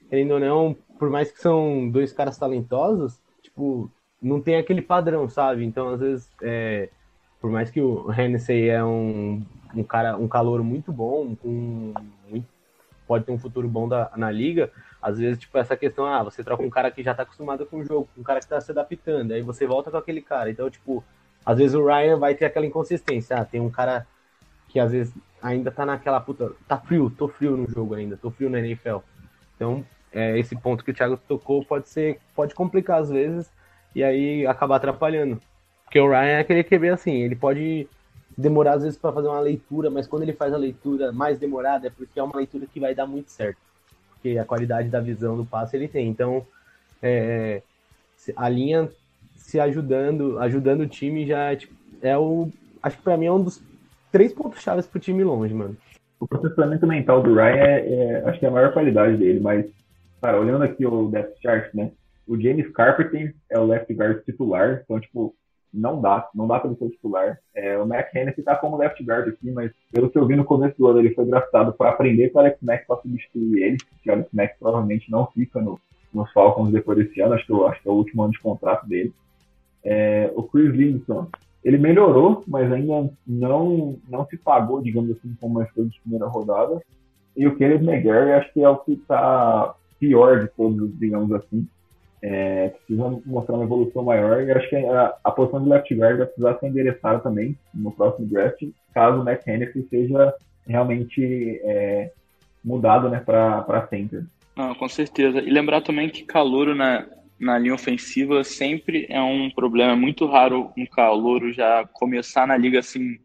[0.10, 3.90] querendo ou não, por mais que são dois caras talentosos, tipo,
[4.22, 5.64] não tem aquele padrão, sabe?
[5.64, 6.90] Então, às vezes, é,
[7.40, 9.42] por mais que o Hennessy é um,
[9.74, 11.94] um cara, um calor muito bom, um,
[12.30, 12.48] muito,
[13.08, 14.70] pode ter um futuro bom da, na liga,
[15.02, 17.78] às vezes, tipo, essa questão, ah, você troca um cara que já tá acostumado com
[17.78, 20.50] o jogo, um cara que tá se adaptando, aí você volta com aquele cara.
[20.50, 21.04] Então, tipo,
[21.46, 23.38] às vezes o Ryan vai ter aquela inconsistência.
[23.38, 24.06] Ah, tem um cara
[24.68, 26.52] que às vezes ainda tá naquela puta.
[26.68, 28.98] Tá frio, tô frio no jogo ainda, tô frio na NFL.
[29.56, 32.20] Então, é, esse ponto que o Thiago tocou pode ser.
[32.36, 33.50] pode complicar às vezes
[33.96, 35.40] e aí acabar atrapalhando.
[35.86, 37.88] Porque o Ryan é aquele QB assim, ele pode
[38.38, 41.88] demorar às vezes para fazer uma leitura, mas quando ele faz a leitura mais demorada
[41.88, 43.69] é porque é uma leitura que vai dar muito certo
[44.20, 46.08] porque a qualidade da visão do passe ele tem.
[46.08, 46.46] Então,
[47.02, 47.62] é,
[48.36, 48.90] a linha
[49.36, 52.50] se ajudando, ajudando o time já tipo, é o.
[52.84, 53.62] Acho que para mim é um dos
[54.12, 55.76] três pontos chaves pro time longe, mano.
[56.20, 59.66] O processamento mental do Ryan é, é, acho que é a maior qualidade dele, mas,
[60.22, 61.92] cara, olhando aqui o depth chart, né?
[62.28, 65.34] O James Carpenter é o left guard titular, então, tipo,
[65.74, 67.40] não dá, não dá para ele ser titular.
[67.54, 70.44] É, o Mac Hennessy tá como left guard aqui, mas pelo que eu vi no
[70.44, 73.78] começo do ano, ele foi draftado para aprender com o Alex Mack para substituir ele,
[74.02, 75.80] que o Alex Mack provavelmente não fica no,
[76.14, 78.40] nos Falcons depois desse ano, acho que, eu, acho que é o último ano de
[78.40, 79.14] contrato dele.
[79.84, 81.28] É, o Chris Linton,
[81.64, 86.26] ele melhorou, mas ainda não, não se pagou, digamos assim, como uma escolha de primeira
[86.26, 86.82] rodada.
[87.36, 91.68] E o Caleb McGarry, acho que é o que está pior de todos, digamos assim
[92.22, 96.18] é, precisa mostrar uma evolução maior e acho que a, a, posição de left guard
[96.18, 98.62] vai precisar ser endereçada também no próximo draft,
[98.94, 100.34] caso o Matt Hennessy seja
[100.68, 102.12] realmente é,
[102.64, 104.26] mudado né, para center.
[104.78, 105.40] Com certeza.
[105.40, 107.08] E lembrar também que calouro na,
[107.40, 109.94] na linha ofensiva sempre é um problema.
[109.94, 113.18] É muito raro um calouro já começar na liga assim,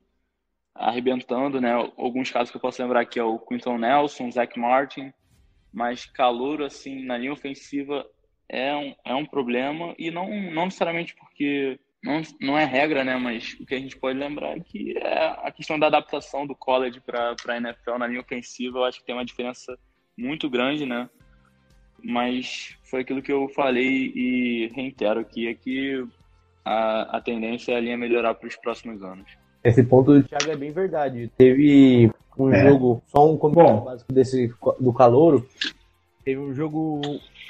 [0.73, 1.73] arrebentando, né?
[1.97, 5.13] Alguns casos que eu posso lembrar aqui é o Quinton Nelson, Zach Martin,
[5.73, 8.07] mas calouro assim na linha ofensiva
[8.49, 13.17] é um, é um problema e não, não necessariamente porque não, não é regra, né?
[13.17, 16.55] Mas o que a gente pode lembrar é que é a questão da adaptação do
[16.55, 19.77] college para a NFL na linha ofensiva, eu acho que tem uma diferença
[20.17, 21.09] muito grande, né?
[22.03, 26.07] Mas foi aquilo que eu falei e reitero aqui, é que
[26.65, 29.27] a, a tendência é a linha melhorar para os próximos anos.
[29.63, 31.31] Esse ponto do Thiago é bem verdade.
[31.39, 32.69] Teve um é.
[32.69, 35.49] jogo, só um comentário básico desse, do Calouro.
[36.25, 37.01] Teve um jogo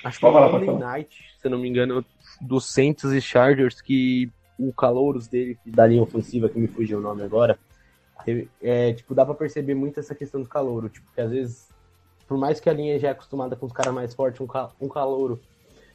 [0.04, 2.04] Acho que foi Monday Night, se eu não me engano,
[2.40, 7.00] dos Saints e Chargers, que o calouros dele, da linha ofensiva, que me fugiu o
[7.00, 7.58] nome agora,
[8.62, 11.68] é, tipo, dá pra perceber muito essa questão do calouro, tipo, que às vezes,
[12.26, 14.74] por mais que a linha já é acostumada com os caras mais fortes, um, cal
[14.80, 15.40] um calouro,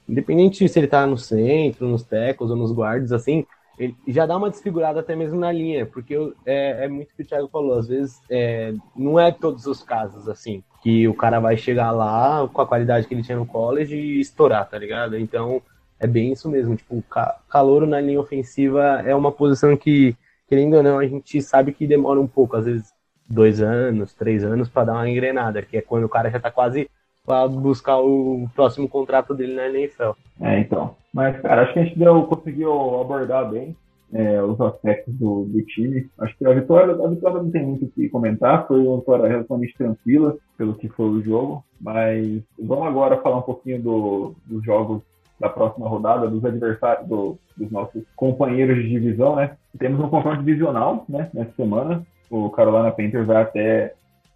[0.07, 3.45] independente se ele tá no centro, nos tecos ou nos guards, assim,
[3.79, 6.13] ele já dá uma desfigurada até mesmo na linha, porque
[6.45, 9.81] é, é muito o que o Thiago falou, às vezes é, não é todos os
[9.81, 13.45] casos, assim, que o cara vai chegar lá com a qualidade que ele tinha no
[13.45, 15.17] college e estourar, tá ligado?
[15.17, 15.61] Então
[15.97, 16.75] é bem isso mesmo.
[16.75, 17.01] Tipo,
[17.49, 20.15] calor na linha ofensiva é uma posição que,
[20.47, 22.93] querendo ou não, a gente sabe que demora um pouco, às vezes
[23.29, 26.51] dois anos, três anos para dar uma engrenada, que é quando o cara já tá
[26.51, 26.89] quase
[27.25, 30.11] para buscar o próximo contrato dele na NFL.
[30.41, 30.95] É, então.
[31.13, 33.75] Mas, cara, acho que a gente deu, conseguiu abordar bem
[34.13, 36.09] é, os aspectos do, do, time.
[36.19, 39.27] Acho que a vitória, a vitória não tem muito o que comentar, foi uma vitória
[39.27, 44.63] relativamente tranquila pelo que foi o jogo, mas vamos agora falar um pouquinho do, dos
[44.63, 45.01] jogos
[45.39, 49.55] da próxima rodada, dos adversários, do, dos nossos companheiros de divisão, né?
[49.77, 52.05] Temos um confronto divisional, né, nessa semana.
[52.29, 53.93] O Carolina Panthers vai até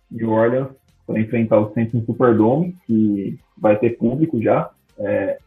[0.10, 0.70] New Orleans
[1.06, 4.70] para enfrentar o Saints no Superdome, que vai ter público já.
[4.98, 5.38] É,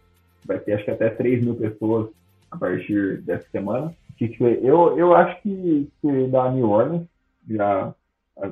[0.46, 2.10] vai ter acho que até 3 mil pessoas
[2.50, 7.06] a partir dessa semana que eu, eu acho que, que da New Orleans,
[7.48, 7.94] já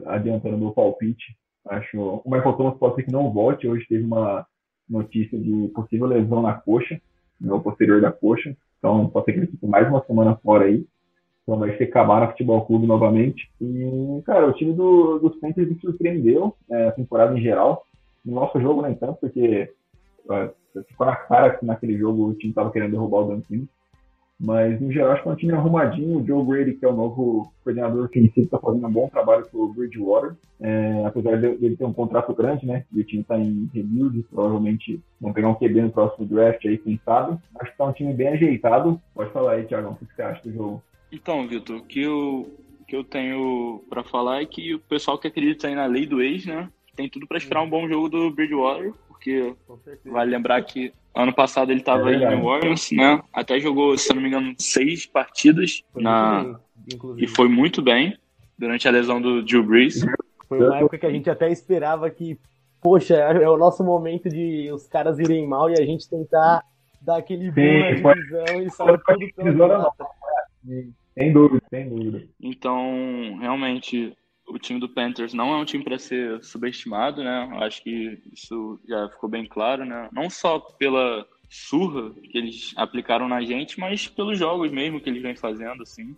[0.07, 1.35] adiantando meu palpite,
[1.67, 3.67] acho o Michael Thomas pode ser que não volte.
[3.67, 4.47] Hoje teve uma,
[4.89, 7.01] notícia de possível lesão na coxa,
[7.41, 8.57] no posterior da coxa.
[8.79, 10.87] Então, pode ser que ele fique mais uma semana fora aí.
[11.43, 13.51] Então, vai ser Camara Futebol Clube novamente.
[13.61, 17.87] E, cara, o time do, dos Panthers me surpreendeu é, a temporada em geral.
[18.25, 19.71] No nosso jogo, nem tanto, porque
[20.83, 23.43] ficou na cara que naquele jogo o time estava querendo derrubar o Dan
[24.41, 26.19] Mas, no geral, acho que é um time arrumadinho.
[26.19, 29.59] O Joe Brady, que é o novo coordenador ofensivo, está fazendo um bom trabalho com
[29.59, 30.35] o Bridgewater.
[30.61, 32.85] É, apesar dele ter um contrato grande, né?
[32.93, 36.79] E o time está em rebuild, provavelmente vão pegar um QB no próximo draft aí,
[36.79, 37.39] quem sabe.
[37.57, 39.01] Acho que está um time bem ajeitado.
[39.15, 40.83] Pode falar aí, Thiago, o que você acha do jogo?
[41.13, 42.53] Então, Vitor, o que eu,
[42.89, 46.21] que eu tenho para falar é que o pessoal que acredita aí na lei do
[46.21, 46.69] ex, né?
[46.97, 48.93] Tem tudo para esperar um bom jogo do Bridgewater
[49.25, 49.55] porque
[50.05, 53.23] vale lembrar que ano passado ele estava é em New Orleans, né?
[53.33, 58.19] Até jogou, se não me engano, seis partidas foi na bem, e foi muito bem
[58.59, 60.05] durante a lesão do Drew Brees.
[60.47, 62.39] Foi uma época que a gente até esperava que,
[62.83, 66.63] poxa, é o nosso momento de os caras irem mal e a gente tentar
[67.01, 69.93] dar aquele boom na divisão e sair tudo pela
[71.15, 72.25] Sem dúvida, sem dúvida.
[72.41, 74.15] Então, realmente,
[74.55, 77.59] o time do Panthers não é um time para ser subestimado, né?
[77.61, 80.09] Acho que isso já ficou bem claro, né?
[80.13, 85.23] Não só pela surra que eles aplicaram na gente, mas pelos jogos mesmo que eles
[85.23, 86.17] vêm fazendo, assim.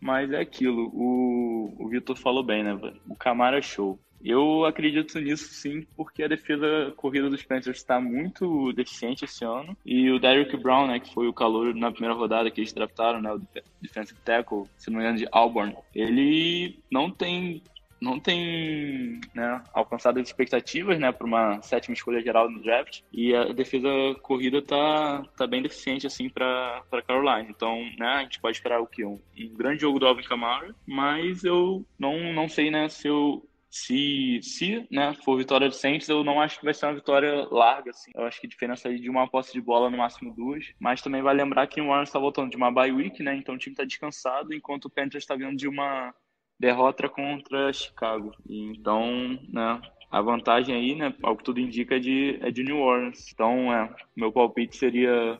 [0.00, 2.74] Mas é aquilo, o, o Vitor falou bem, né?
[3.08, 3.98] O Camara é show.
[4.24, 9.76] Eu acredito nisso sim, porque a defesa corrida dos Panthers está muito deficiente esse ano.
[9.84, 13.20] E o Derrick Brown, né, que foi o calor na primeira rodada que eles draftaram,
[13.20, 13.40] né, o
[13.80, 17.62] defensive tackle, se não me engano, de Auburn, ele não tem
[18.00, 23.34] não tem né, alcançado as expectativas né, para uma sétima escolha geral no draft e
[23.34, 23.88] a defesa
[24.22, 27.46] corrida tá, tá bem deficiente assim para Carolina.
[27.48, 29.04] Então né, a gente pode esperar o que?
[29.04, 33.42] Um, um grande jogo do Alvin Kamara, mas eu não, não sei né, se eu
[33.76, 37.46] se, se né, for vitória do Saints, eu não acho que vai ser uma vitória
[37.50, 38.10] larga, assim.
[38.14, 40.72] Eu acho que a diferença aí de uma posse de bola, no máximo duas.
[40.80, 43.36] Mas também vai lembrar que o Warren está voltando de uma bye week, né?
[43.36, 46.14] Então o time está descansado, enquanto o Panthers está vindo de uma
[46.58, 48.32] derrota contra Chicago.
[48.48, 52.78] Então, né, a vantagem aí, né, ao que tudo indica, é de, é de New
[52.78, 53.30] Orleans.
[53.30, 55.38] Então, é, meu palpite seria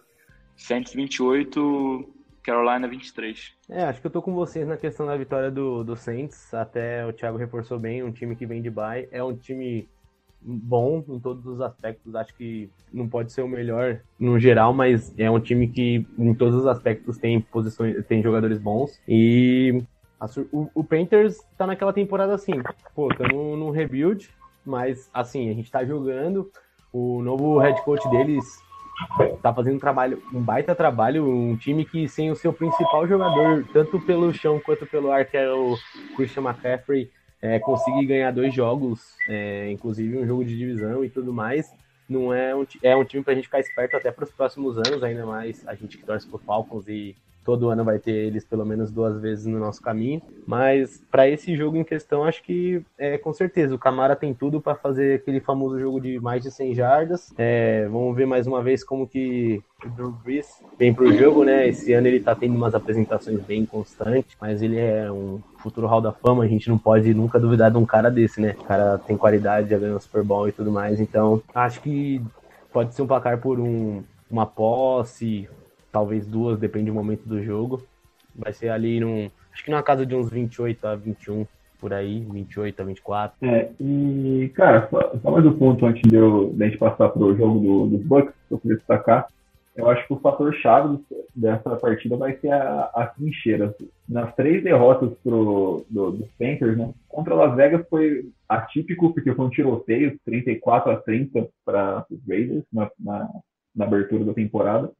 [0.56, 2.15] 128,
[2.46, 3.54] Carolina 23.
[3.68, 6.54] É, acho que eu tô com vocês na questão da vitória do, do Saints.
[6.54, 9.08] Até o Thiago reforçou bem, um time que vem de bye.
[9.10, 9.88] É um time
[10.40, 12.14] bom em todos os aspectos.
[12.14, 16.34] Acho que não pode ser o melhor no geral, mas é um time que em
[16.34, 19.02] todos os aspectos tem posições, tem jogadores bons.
[19.08, 19.82] E
[20.20, 22.52] a, o, o, Panthers tá naquela temporada assim,
[22.94, 24.30] pô, estamos num rebuild,
[24.64, 26.48] mas assim, a gente tá jogando.
[26.92, 28.64] O novo head coach deles
[29.42, 33.64] tá fazendo um trabalho, um baita trabalho, um time que sem o seu principal jogador,
[33.72, 35.76] tanto pelo chão quanto pelo ar, que é o
[36.16, 41.32] Christian McCaffrey, é, conseguir ganhar dois jogos, é, inclusive um jogo de divisão e tudo
[41.32, 41.70] mais.
[42.08, 45.02] Não é um, é um time pra gente ficar esperto até para os próximos anos,
[45.02, 48.66] ainda mais a gente que torce pro Falcons e todo ano vai ter eles pelo
[48.66, 50.20] menos duas vezes no nosso caminho.
[50.44, 54.60] Mas para esse jogo em questão, acho que é com certeza o Camara tem tudo
[54.60, 57.32] para fazer aquele famoso jogo de mais de 100 jardas.
[57.38, 61.68] É, vamos ver mais uma vez como que o Drew Brees vem pro jogo, né?
[61.68, 66.00] Esse ano ele tá tendo umas apresentações bem constantes, mas ele é um futuro Hall
[66.00, 68.56] da Fama, a gente não pode nunca duvidar de um cara desse, né?
[68.58, 72.20] O cara tem qualidade, já ganhou Super Bowl e tudo mais, então acho que
[72.72, 75.48] pode ser um placar por um, uma posse,
[75.96, 77.82] talvez duas, depende do momento do jogo.
[78.34, 79.30] Vai ser ali num.
[79.50, 81.46] Acho que na casa de uns 28 a 21
[81.80, 83.48] por aí, 28 a 24.
[83.48, 87.08] É, e, cara, só, só mais um ponto antes de, eu, de a gente passar
[87.08, 89.26] para o jogo do, dos Bucks, que eu queria destacar.
[89.74, 90.98] Eu acho que o fator chave
[91.34, 93.74] dessa partida vai ser a, a trincheira.
[94.06, 96.90] Nas três derrotas pro, do, dos Panthers, né?
[97.08, 102.64] Contra Las Vegas foi atípico, porque foi um tiroteio, 34 a 30 para os Raiders
[102.70, 103.30] na, na,
[103.74, 104.90] na abertura da temporada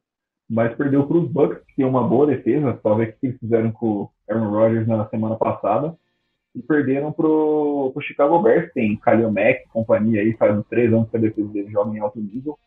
[0.49, 3.85] mas perdeu para os Bucks, que tem uma boa defesa, talvez que eles fizeram com
[3.85, 5.95] o Aaron Rodgers na semana passada,
[6.55, 11.09] e perderam para o Chicago Bears, tem Khalil Mack, companhia aí, faz uns três anos
[11.09, 12.57] que a defesa dele joga em alto nível,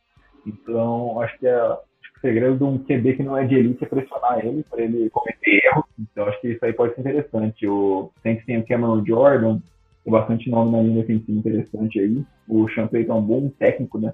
[0.46, 3.54] então acho que, é, acho que o segredo de um QB que não é de
[3.54, 7.00] elite é pressionar ele, para ele cometer erros, então acho que isso aí pode ser
[7.00, 7.66] interessante.
[7.66, 9.58] O, tem que tem o Cameron Jordan,
[10.04, 13.98] tem bastante nome na linha defensiva interessante aí, o Sean Payton é um bom técnico,
[13.98, 14.12] né,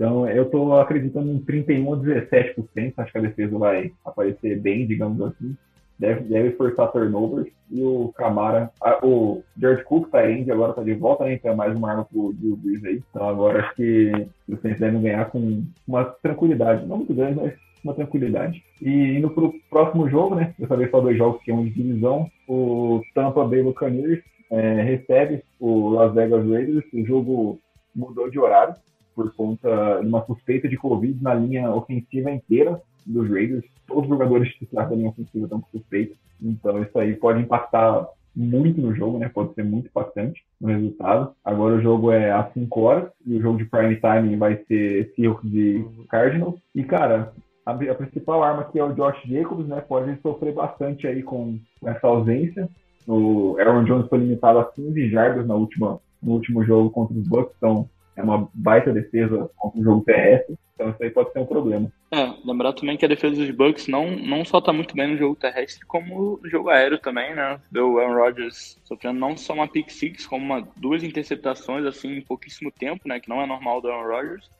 [0.00, 2.94] então, eu estou acreditando em 31 a 17%.
[2.96, 5.54] Acho que a defesa vai aparecer bem, digamos assim.
[5.98, 7.52] Deve, deve forçar turnovers.
[7.70, 11.34] E o Camara, a, o George Cook tá indo, agora tá de volta, né?
[11.34, 13.02] Então é mais uma arma pro Drew Brees aí.
[13.10, 14.10] Então agora acho que
[14.48, 16.86] os Saints devem ganhar com uma tranquilidade.
[16.86, 17.52] Não muito grande, mas
[17.84, 18.64] uma tranquilidade.
[18.80, 20.54] E indo pro próximo jogo, né?
[20.58, 22.26] Dessa vez só dois jogos que é um de divisão.
[22.48, 26.86] O Tampa Bay Buccaneers é, recebe o Las Vegas Raiders.
[26.94, 27.58] O jogo
[27.94, 28.74] mudou de horário
[29.20, 33.64] por conta de uma suspeita de Covid na linha ofensiva inteira dos Raiders.
[33.86, 36.14] Todos os jogadores titulares da linha ofensiva estão com suspeita.
[36.40, 39.28] Então isso aí pode impactar muito no jogo, né?
[39.28, 41.34] Pode ser muito impactante no resultado.
[41.44, 45.12] Agora o jogo é às 5 horas e o jogo de prime time vai ser
[45.14, 46.58] Seahawks e Cardinals.
[46.74, 47.34] E cara,
[47.66, 49.82] a, a, principal arma aqui é o Josh Jacobs, né?
[49.82, 52.70] Pode sofrer bastante aí com, com essa ausência.
[53.06, 57.28] O Aaron Jones foi limitado a 15 jardas na última, no último jogo contra os
[57.28, 60.56] Bucks, então é uma baita defesa contra o jogo terrestre.
[60.74, 61.92] Então isso aí pode ser um problema.
[62.10, 65.16] É, lembrar também que a defesa dos Bucks não, não só tá muito bem no
[65.16, 67.60] jogo terrestre, como no jogo aéreo também, né?
[67.70, 72.16] Deu o Aaron Rodgers sofrendo não só uma pick six, como uma, duas interceptações, assim,
[72.16, 73.20] em pouquíssimo tempo, né?
[73.20, 74.50] Que não é normal do Aaron Rodgers.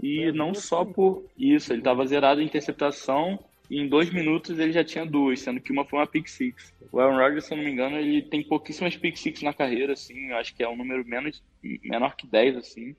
[0.00, 3.38] E não só por isso, ele estava zerado em interceptação
[3.70, 6.74] e em dois minutos ele já tinha duas, sendo que uma foi uma pick six.
[6.90, 9.92] O Aaron Rodgers, se eu não me engano, ele tem pouquíssimas pick six na carreira,
[9.92, 11.42] assim, acho que é um número menos,
[11.84, 12.96] menor que 10, assim.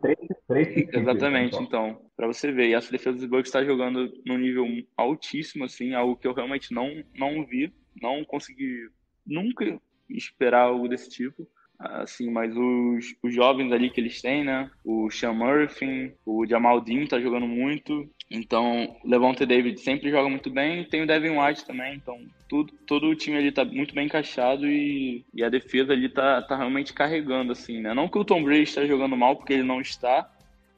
[0.00, 4.38] Três, três Exatamente, então, para você ver, e essa defesa dos Bucks está jogando num
[4.38, 8.88] nível altíssimo, assim, algo que eu realmente não, não vi, não consegui
[9.26, 11.48] nunca esperar algo desse tipo
[11.80, 14.70] assim, mas os, os jovens ali que eles têm, né?
[14.84, 18.08] O Sean Murphy, o Jamal Dean tá jogando muito.
[18.30, 20.84] Então, Levante David sempre joga muito bem.
[20.84, 21.94] Tem o Devin White também.
[21.94, 26.08] Então, tudo, todo o time ali tá muito bem encaixado e, e a defesa ali
[26.08, 27.94] tá, tá realmente carregando, assim, né?
[27.94, 30.30] Não que o Tom Brady está jogando mal, porque ele não está.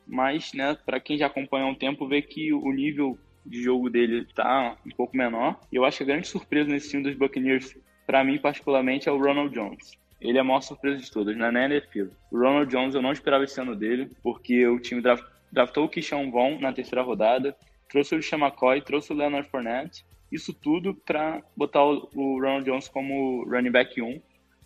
[0.06, 3.90] Mas, né, para quem já acompanha há um tempo, vê que o nível de jogo
[3.90, 5.58] dele tá um pouco menor.
[5.70, 9.12] E eu acho que a grande surpresa nesse time dos Buccaneers, para mim particularmente, é
[9.12, 12.12] o Ronald Jones ele é a maior surpresa de todas, não é nem defesa.
[12.30, 15.88] O Ronald Jones eu não esperava esse ano dele, porque o time draft, draftou o
[15.88, 17.56] Kishon Vaughn na terceira rodada,
[17.88, 22.88] trouxe o Chamacoy, trouxe o Leonard Fournette, isso tudo para botar o, o, Ronald Jones
[22.88, 24.20] como running back 1.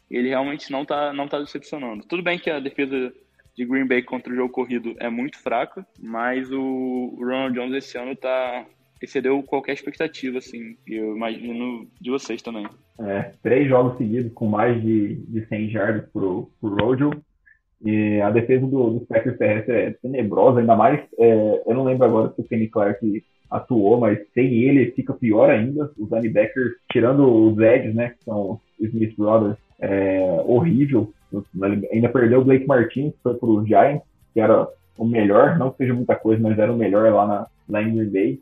[0.09, 2.05] Ele realmente não tá, não tá decepcionando.
[2.07, 3.13] Tudo bem que a defesa
[3.57, 7.99] de Green Bay contra o jogo corrido é muito fraca, mas o Ronald Jones esse
[7.99, 8.65] ano tá,
[9.01, 12.67] excedeu qualquer expectativa, assim, e eu imagino de vocês também.
[13.01, 17.11] É, três jogos seguidos com mais de, de 100 jardas pro, pro Rojo.
[17.85, 22.07] E a defesa do, do Packers terrestre é tenebrosa, ainda mais, é, eu não lembro
[22.07, 25.91] agora se o Kenny Clark atuou, mas sem ele fica pior ainda.
[25.99, 31.13] Os linebackers, tirando os Eds, né, que são os Smith Brothers, é horrível.
[31.93, 35.79] Ainda perdeu o Blake Martins, que foi pro Giants, que era o melhor, não que
[35.79, 38.41] seja muita coisa, mas era o melhor lá, na, em Green Bay.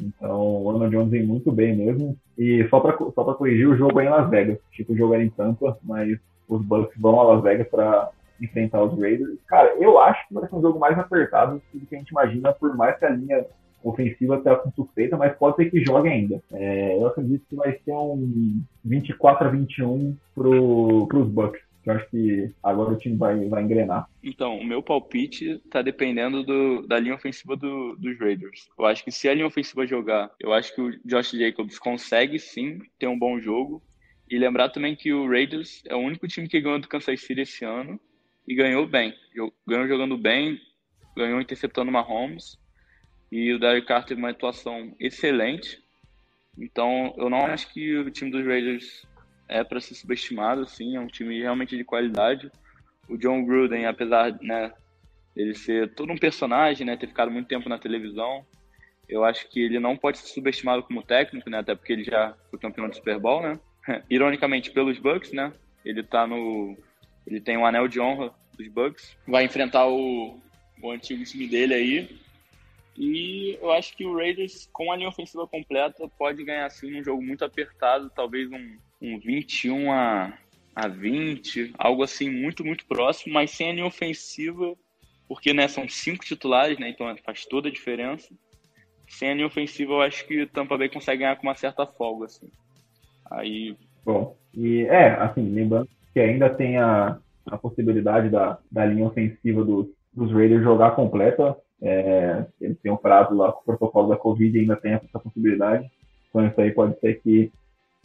[0.00, 2.16] Então, o Ronald Jones vem muito bem mesmo.
[2.38, 4.58] E só para só corrigir, o jogo é em Las Vegas.
[4.72, 8.10] Tipo, o jogo era em Tampa, mas os Bucks vão a Las Vegas para
[8.40, 9.38] enfrentar os Raiders.
[9.46, 12.52] Cara, eu acho que vai ser um jogo mais apertado do que a gente imagina,
[12.52, 13.44] por mais que a linha
[13.82, 16.40] ofensiva esteja com suspeita, mas pode ser que jogue ainda.
[16.52, 22.10] É, eu acredito que vai ser um 24 a 21 para os Bucks eu acho
[22.10, 24.08] que agora o time vai, vai engrenar.
[24.22, 28.68] Então, o meu palpite tá dependendo do, da linha ofensiva do, dos Raiders.
[28.78, 32.38] Eu acho que se a linha ofensiva jogar, eu acho que o Josh Jacobs consegue
[32.38, 33.82] sim ter um bom jogo.
[34.30, 37.40] E lembrar também que o Raiders é o único time que ganhou do Kansas City
[37.40, 37.98] esse ano
[38.46, 39.12] e ganhou bem.
[39.66, 40.60] Ganhou jogando bem,
[41.16, 42.56] ganhou interceptando Mahomes.
[43.32, 45.82] E o Derek Carter teve uma atuação excelente.
[46.56, 49.04] Então, eu não acho que o time dos Raiders
[49.50, 52.50] é para ser subestimado, sim, é um time realmente de qualidade.
[53.08, 54.72] O John Gruden, apesar né,
[55.34, 58.46] dele ser todo um personagem, né, ter ficado muito tempo na televisão,
[59.08, 62.32] eu acho que ele não pode ser subestimado como técnico, né, até porque ele já
[62.48, 63.58] foi campeão do Super Bowl, né?
[64.08, 65.52] Ironicamente pelos Bucks, né?
[65.84, 66.76] Ele tá no
[67.26, 70.38] ele tem um anel de honra dos Bucks, vai enfrentar o,
[70.82, 72.20] o antigo time dele aí.
[72.96, 77.04] E eu acho que o Raiders, com a linha ofensiva completa, pode ganhar assim um
[77.04, 80.32] jogo muito apertado, talvez um um 21 a,
[80.74, 84.74] a 20, algo assim muito, muito próximo, mas sem a linha ofensiva,
[85.28, 88.32] porque né, são cinco titulares, né, então faz toda a diferença.
[89.08, 91.86] Sem a linha ofensiva, eu acho que o Tampa Bay consegue ganhar com uma certa
[91.86, 92.26] folga.
[92.26, 92.48] Assim.
[93.30, 93.76] Aí.
[94.04, 99.64] Bom, e é, assim, lembrando que ainda tem a, a possibilidade da, da linha ofensiva
[99.64, 101.56] dos, dos Raiders jogar completa.
[101.82, 105.90] É, eles têm um prazo lá com o protocolo da Covid ainda tem essa possibilidade.
[106.28, 107.50] Então isso aí pode ser que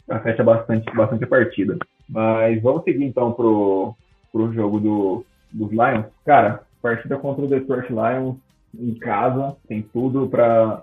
[0.08, 1.76] afeta bastante, bastante a partida.
[2.08, 3.94] Mas vamos seguir então pro,
[4.32, 6.06] pro jogo do, dos Lions.
[6.24, 8.36] Cara, partida contra o Detroit Lions
[8.78, 10.82] em casa, tem tudo para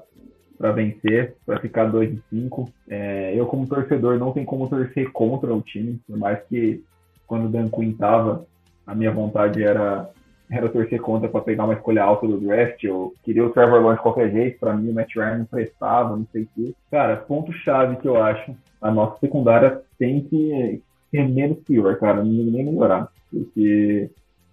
[0.58, 2.70] para vencer, para ficar 2 e 5.
[2.88, 6.82] É, eu, como torcedor, não tem como torcer contra o time, por mais que
[7.28, 8.46] quando o Dan Quinn tava,
[8.88, 10.10] a minha vontade era,
[10.50, 12.84] era torcer contra para pegar uma escolha alta do draft.
[12.84, 16.16] Eu queria o Trevor Lawrence de qualquer jeito, para mim o Matt Ryan não prestava,
[16.16, 16.74] não sei o quê.
[16.92, 22.46] Cara, ponto-chave que eu acho a nossa secundária tem que ser menos pior, cara, nem
[22.52, 23.10] melhorar.
[23.32, 24.10] Porque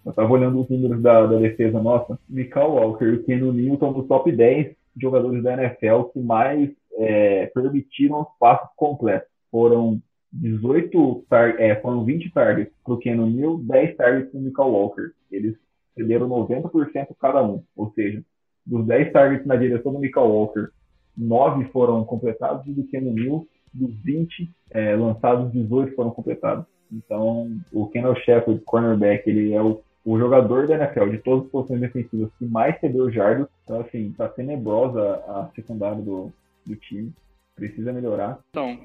[0.06, 2.18] eu tava olhando os números da, da defesa nossa.
[2.28, 7.46] Michael Walker e Ken Neal estão no top 10 jogadores da NFL que mais é,
[7.46, 9.28] permitiram os passos completos.
[9.50, 10.00] Foram
[10.32, 11.24] 18
[11.58, 15.10] é, foram 20 targets para o Keanu Neal, 10 targets para o Michael Walker.
[15.30, 15.56] Eles
[16.00, 17.62] cederam 90% cada um.
[17.76, 18.22] Ou seja,
[18.64, 20.68] dos 10 targets na direção do Michael Walker,
[21.16, 26.64] 9 foram completados e do Keanu Neal, dos 20 é, lançados, 18 foram completados.
[26.90, 31.50] Então, o Kendall Shepard, cornerback, ele é o, o jogador da NFL de todas as
[31.50, 33.46] posições defensivas que mais cedeu jardas.
[33.64, 36.32] Então, assim, tá tenebrosa a secundária do,
[36.66, 37.12] do time.
[37.54, 38.40] Precisa melhorar.
[38.50, 38.80] Então,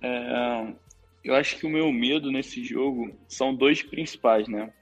[0.00, 0.72] é,
[1.22, 4.72] eu acho que o meu medo nesse jogo são dois principais, né?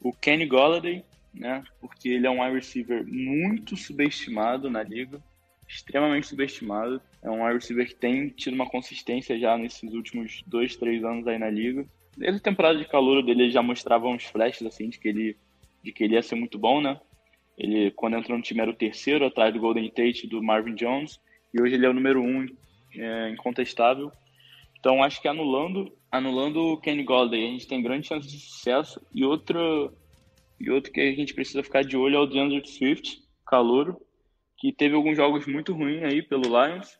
[0.00, 1.02] O Kenny Golladay,
[1.36, 1.62] né?
[1.80, 5.22] Porque ele é um wide receiver muito subestimado na liga,
[5.68, 7.00] extremamente subestimado.
[7.22, 11.26] É um wide receiver que tem tido uma consistência já nesses últimos dois, três anos
[11.26, 11.86] aí na liga.
[12.16, 15.36] Desde a temporada de calor dele ele já mostrava uns flashes assim de que ele
[15.84, 16.98] de que ele ia ser muito bom, né?
[17.56, 21.20] Ele quando entrou no time era o terceiro atrás do Golden Tate do Marvin Jones
[21.52, 22.46] e hoje ele é o número um
[22.94, 24.10] é, incontestável.
[24.78, 29.00] Então acho que anulando, anulando o Kenny Golladay, a gente tem grande chance de sucesso.
[29.14, 29.92] E outro,
[30.58, 34.00] e outro que a gente precisa ficar de olho é o DeAndre Swift, calouro,
[34.58, 36.98] que teve alguns jogos muito ruins aí pelo Lions,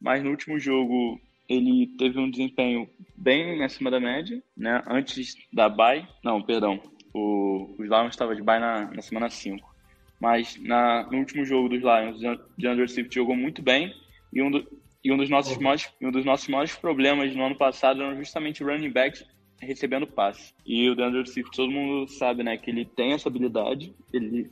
[0.00, 4.82] mas no último jogo ele teve um desempenho bem acima da média, né?
[4.86, 6.80] Antes da bye, não, perdão,
[7.12, 9.72] o, os Lions estavam de bye na, na semana 5.
[10.20, 13.92] Mas na, no último jogo dos Lions, o DeAndre Swift jogou muito bem
[14.32, 14.66] e um, do,
[15.04, 18.62] e um dos nossos maiores, um dos nossos maiores problemas no ano passado era justamente
[18.62, 19.24] running back
[19.66, 20.52] recebendo passe.
[20.66, 24.50] E o DeAndre Swift, todo mundo sabe, né, que ele tem essa habilidade, ele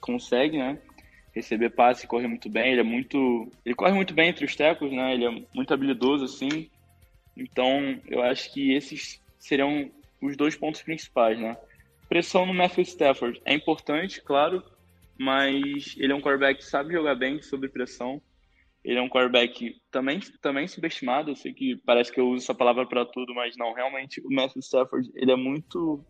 [0.00, 0.78] consegue, né,
[1.34, 4.56] receber passe e correr muito bem, ele é muito, ele corre muito bem entre os
[4.56, 6.68] tecos, né, ele é muito habilidoso assim.
[7.36, 9.90] Então, eu acho que esses seriam
[10.20, 11.56] os dois pontos principais, né?
[12.08, 14.62] Pressão no Matthew Stafford é importante, claro,
[15.18, 18.20] mas ele é um quarterback que sabe jogar bem sob pressão.
[18.86, 21.32] Ele é um quarterback também, também subestimado.
[21.32, 24.32] Eu sei que parece que eu uso essa palavra para tudo, mas não, realmente o
[24.32, 26.04] Matthew Stafford, ele é muito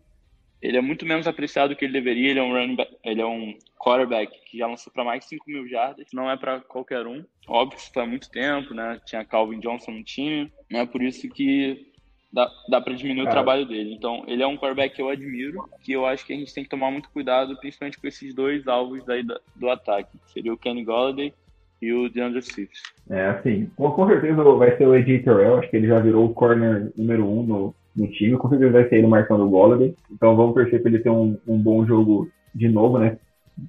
[0.61, 2.29] ele é muito menos apreciado do que ele deveria.
[2.29, 5.29] Ele é um running back, ele é um quarterback que já lançou para mais de
[5.29, 6.07] 5 mil jardas.
[6.13, 7.25] Não é para qualquer um.
[7.47, 9.01] Óbvio que isso foi há muito tempo, né?
[9.05, 10.51] Tinha Calvin Johnson no time.
[10.71, 11.91] É por isso que
[12.31, 13.29] dá, dá para diminuir Cara.
[13.29, 13.93] o trabalho dele.
[13.93, 16.63] Então, ele é um quarterback que eu admiro, que eu acho que a gente tem
[16.63, 20.09] que tomar muito cuidado, principalmente com esses dois alvos daí do, do ataque.
[20.27, 21.33] Seria o Kenny Golladay
[21.81, 22.81] e o DeAndre Swift.
[23.09, 26.25] É, assim, com, com certeza vai ser o AJ Terrell, acho que ele já virou
[26.25, 29.95] o corner número um no, no time, com certeza vai ser ele marcando o Golladay,
[30.11, 33.17] então vamos torcer para ele ter um, um bom jogo de novo, né?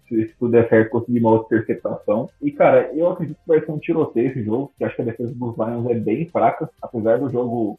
[0.06, 2.28] Se, se tudo der certo, conseguir uma outra interceptação.
[2.42, 5.04] E, cara, eu acredito que vai ser um tiroteio esse jogo, que acho que a
[5.06, 7.78] defesa dos Lions é bem fraca, apesar do jogo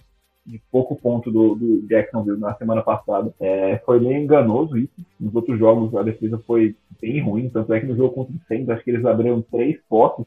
[0.49, 3.31] de pouco ponto do, do Jacksonville na semana passada.
[3.39, 4.93] É, foi meio enganoso isso.
[5.19, 8.39] Nos outros jogos a defesa foi bem ruim, tanto é que no jogo contra o
[8.47, 10.25] Saints acho que eles abriram três postos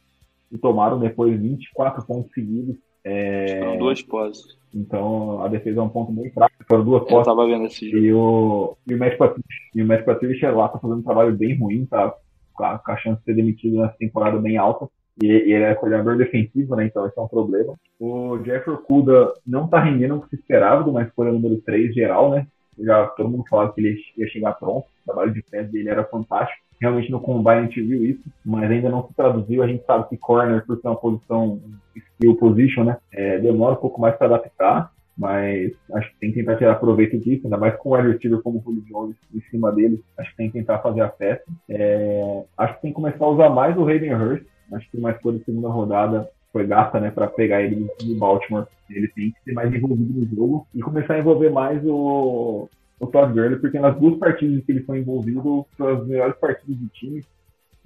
[0.50, 2.76] e tomaram depois 24 pontos seguidos.
[3.04, 3.58] É...
[3.58, 4.56] Foram duas posses.
[4.72, 6.54] Então a defesa é um ponto bem fraco.
[6.68, 7.26] Foram duas posses.
[7.26, 8.04] Eu tava vendo esse jogo.
[8.04, 11.36] E o, e o Matt Patricia, e o Matt Patricia lá tá fazendo um trabalho
[11.36, 12.14] bem ruim, tá
[12.54, 14.88] com a, com a chance de ser demitido nessa temporada bem alta.
[15.20, 16.86] E, e ele é coordenador defensivo, né?
[16.86, 17.74] Então esse é um problema.
[17.98, 21.94] O Jeffrey Okuda não tá rendendo o que se esperava de uma escolha número 3
[21.94, 22.46] geral, né?
[22.78, 24.86] Já todo mundo falava que ele ia chegar pronto.
[24.86, 26.62] O trabalho de pé dele era fantástico.
[26.80, 29.62] Realmente no combine a gente viu isso, mas ainda não se traduziu.
[29.62, 31.60] A gente sabe que corner, por ser uma posição
[31.94, 32.96] skill position, né?
[33.12, 37.18] É, demora um pouco mais para adaptar mas acho que tem que tentar tirar proveito
[37.18, 40.36] disso, ainda mais com o receiver como o Julio Jones em cima dele, acho que
[40.36, 41.44] tem que tentar fazer a festa.
[41.68, 44.44] É, acho que tem que começar a usar mais o Hayden Hurst,
[44.74, 48.66] Acho que uma escolha de segunda rodada foi gasta, né, para pegar ele de Baltimore.
[48.90, 52.68] Ele tem que ser mais envolvido no jogo e começar a envolver mais o,
[53.00, 56.76] o Todd Gurley, porque nas duas partidas que ele foi envolvido, foram as melhores partidas
[56.76, 57.24] do time.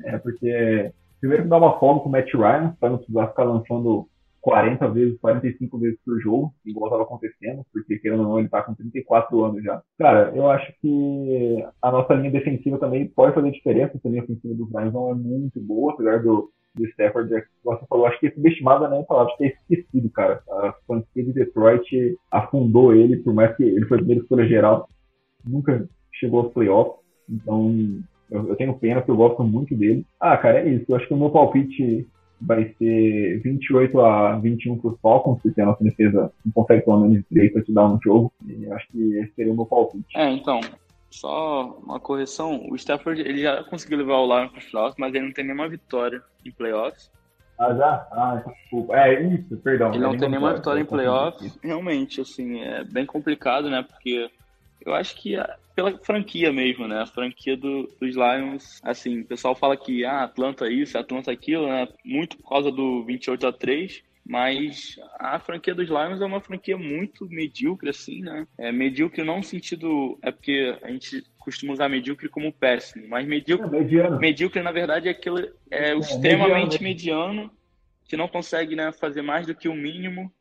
[0.04, 3.44] É, porque primeiro que dá uma folga com o Matt Ryan, para não precisar ficar
[3.44, 4.06] lançando
[4.46, 8.62] 40 vezes, 45 vezes por jogo, igual estava acontecendo, porque querendo ou não, ele está
[8.62, 9.82] com 34 anos já.
[9.98, 13.96] Cara, eu acho que a nossa linha defensiva também pode fazer diferença.
[13.96, 17.30] Essa linha ofensiva dos Lions não é muito boa, apesar do, do Stafford,
[17.64, 19.02] você falou, acho que é subestimada, né?
[19.08, 20.42] Palavra, que é esquecido, cara.
[20.48, 24.88] A franquia de Detroit afundou ele, por mais que ele foi a primeira escolha geral,
[25.44, 27.00] nunca chegou aos playoffs.
[27.28, 27.74] Então,
[28.30, 30.04] eu, eu, tenho pena, porque eu gosto muito dele.
[30.20, 30.84] Ah, cara, é isso.
[30.88, 32.06] Eu acho que o meu palpite
[32.40, 37.00] vai ser 28 a 21 para os Falcons, porque a nossa defesa não consegue pelo
[37.00, 38.32] menos 3 dar no jogo.
[38.46, 40.06] E acho que esse seria o meu palpite.
[40.14, 40.60] É, então,
[41.16, 45.14] só uma correção, o Stafford ele já conseguiu levar o Lions para os playoffs, mas
[45.14, 47.10] ele não tem nenhuma vitória em playoffs.
[47.58, 48.06] Ah, já?
[48.12, 48.94] Ah, desculpa.
[48.94, 49.88] É isso, perdão.
[49.88, 51.58] Ele não tem nenhuma vitória em playoffs.
[51.62, 53.82] Realmente, assim, é bem complicado, né?
[53.82, 54.30] Porque
[54.84, 55.36] Eu acho que
[55.74, 57.00] pela franquia mesmo, né?
[57.00, 61.66] A franquia do, dos Lions, assim, o pessoal fala que ah, Atlanta isso, Atlanta aquilo,
[61.66, 61.88] né?
[62.04, 66.76] Muito por causa do 28 a 3, mas a franquia dos Lions é uma franquia
[66.76, 68.46] muito medíocre, assim, né?
[68.58, 70.18] É medíocre não no sentido.
[70.22, 75.06] É porque a gente costuma usar medíocre como péssimo, mas medíocre, é medíocre na verdade,
[75.06, 77.50] é aquilo é, é extremamente mediano, mediano,
[78.08, 80.32] que não consegue né, fazer mais do que o mínimo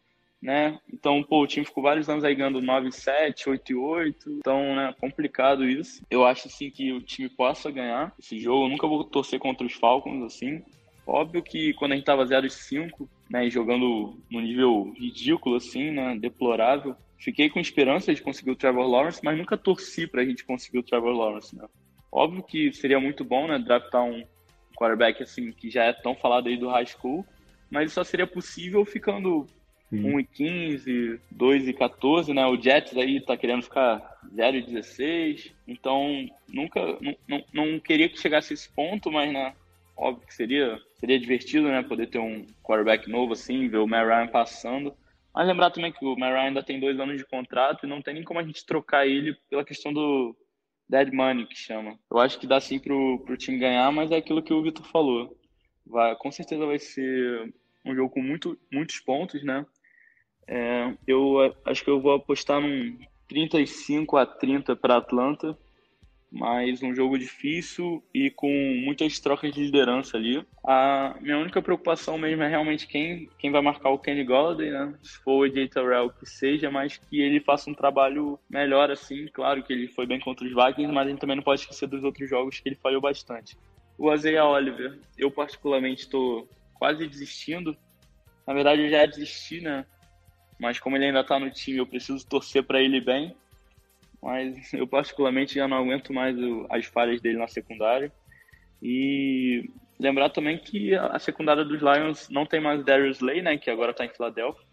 [0.46, 0.80] né?
[0.94, 4.16] Então, pô, o time ficou vários anos aí ganhando 9-7, 8-8.
[4.28, 6.04] Então, né, complicado isso.
[6.10, 8.66] Eu acho, assim, que o time possa ganhar esse jogo.
[8.66, 10.64] Eu nunca vou torcer contra os Falcons, assim.
[11.08, 16.96] Óbvio que quando a gente tava 0-5, né, jogando no nível ridículo, assim, né, deplorável,
[17.18, 20.84] fiquei com esperança de conseguir o Trevor Lawrence, mas nunca torci pra gente conseguir o
[20.84, 21.66] Trevor Lawrence, né?
[22.12, 24.24] Óbvio que seria muito bom, né, draftar um
[24.76, 27.26] quarterback, assim, que já é tão falado aí do high school,
[27.70, 29.48] mas só seria possível ficando
[29.90, 30.14] Sim.
[30.14, 32.46] 1 e 15, 2 e 14, né?
[32.46, 35.54] O Jets aí tá querendo ficar 0 e 16.
[35.68, 36.82] Então, nunca,
[37.28, 39.54] não, não queria que chegasse esse ponto, mas, né?
[39.96, 41.84] Óbvio que seria, seria divertido, né?
[41.84, 44.96] Poder ter um quarterback novo assim, ver o Matt Ryan passando.
[45.34, 48.02] Mas lembrar também que o Matt Ryan ainda tem dois anos de contrato e não
[48.02, 50.36] tem nem como a gente trocar ele pela questão do
[50.88, 51.98] dead money, que chama.
[52.10, 54.86] Eu acho que dá sim pro, pro time ganhar, mas é aquilo que o Vitor
[54.86, 55.38] falou.
[55.86, 59.66] Vai, com certeza vai ser um jogo com muito, muitos pontos, né?
[60.48, 65.58] É, eu acho que eu vou apostar num 35 a 30 para Atlanta,
[66.36, 68.52] mas um jogo difícil e com
[68.84, 70.46] muitas trocas de liderança ali.
[70.64, 74.94] A minha única preocupação mesmo é realmente quem, quem vai marcar o Kenny Golladay, né?
[75.02, 79.28] Se for o AJ Terrell, que seja, mas que ele faça um trabalho melhor assim.
[79.34, 81.88] Claro que ele foi bem contra os Vikings, mas a gente também não pode esquecer
[81.88, 83.58] dos outros jogos que ele falhou bastante.
[83.98, 87.76] O Azeia Oliver, eu particularmente estou quase desistindo.
[88.46, 89.86] Na verdade, eu já desisti, né?
[90.60, 93.36] mas como ele ainda está no time, eu preciso torcer para ele bem.
[94.26, 98.12] Mas eu particularmente já não aguento mais o, as falhas dele na secundária.
[98.82, 99.70] E
[100.00, 103.92] lembrar também que a secundária dos Lions não tem mais Darius Slay, né, que agora
[103.92, 104.66] está em Filadélfia.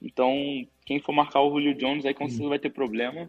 [0.00, 0.32] Então,
[0.86, 3.28] quem for marcar o Julio Jones aí com certeza vai ter problema.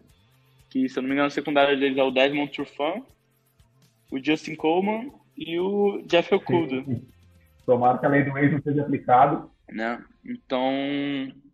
[0.70, 3.02] Que, se eu não me engano, a secundária deles é o Desmond Trufant,
[4.08, 6.84] o Justin Coleman e o Jeff Okuda.
[7.66, 9.50] Tomara que a lei do ex não seja aplicado.
[9.68, 10.02] Né?
[10.24, 10.72] Então,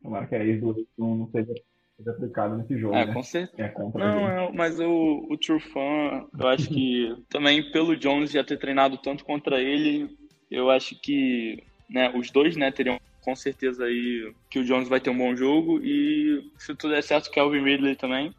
[0.03, 1.55] Tomara que a ex do não seja,
[1.99, 2.95] seja aplicado nesse jogo.
[2.95, 3.13] É, né?
[3.13, 3.63] com certeza.
[3.63, 8.31] É contra não, é, mas o, o True Fan, eu acho que também pelo Jones
[8.31, 10.17] já ter treinado tanto contra ele,
[10.51, 15.01] eu acho que né, os dois né, teriam com certeza aí que o Jones vai
[15.01, 18.33] ter um bom jogo e se tudo der certo, Calvin Ridley também.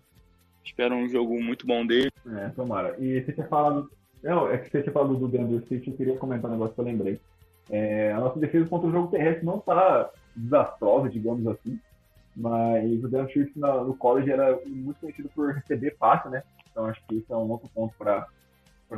[0.63, 2.11] Espero um jogo muito bom dele.
[2.27, 2.95] É, tomara.
[2.99, 3.89] E você tinha falado.
[4.21, 6.81] Não, é que você tinha falado do Denver City, eu queria comentar um negócio que
[6.81, 7.19] eu lembrei.
[7.69, 11.79] É, a nossa defesa contra o jogo terrestre não está desastrosa, digamos assim.
[12.35, 16.43] Mas o Dan Schiff no college era muito conhecido por receber passe, né?
[16.71, 18.27] Então acho que isso é um outro ponto para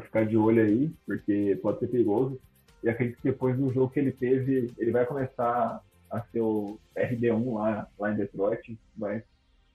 [0.01, 2.39] ficar de olho aí, porque pode ser perigoso.
[2.83, 6.79] E acredito que depois do jogo que ele teve, ele vai começar a ser o
[6.95, 8.77] RD1 lá, lá em Detroit.
[8.97, 9.23] Vai,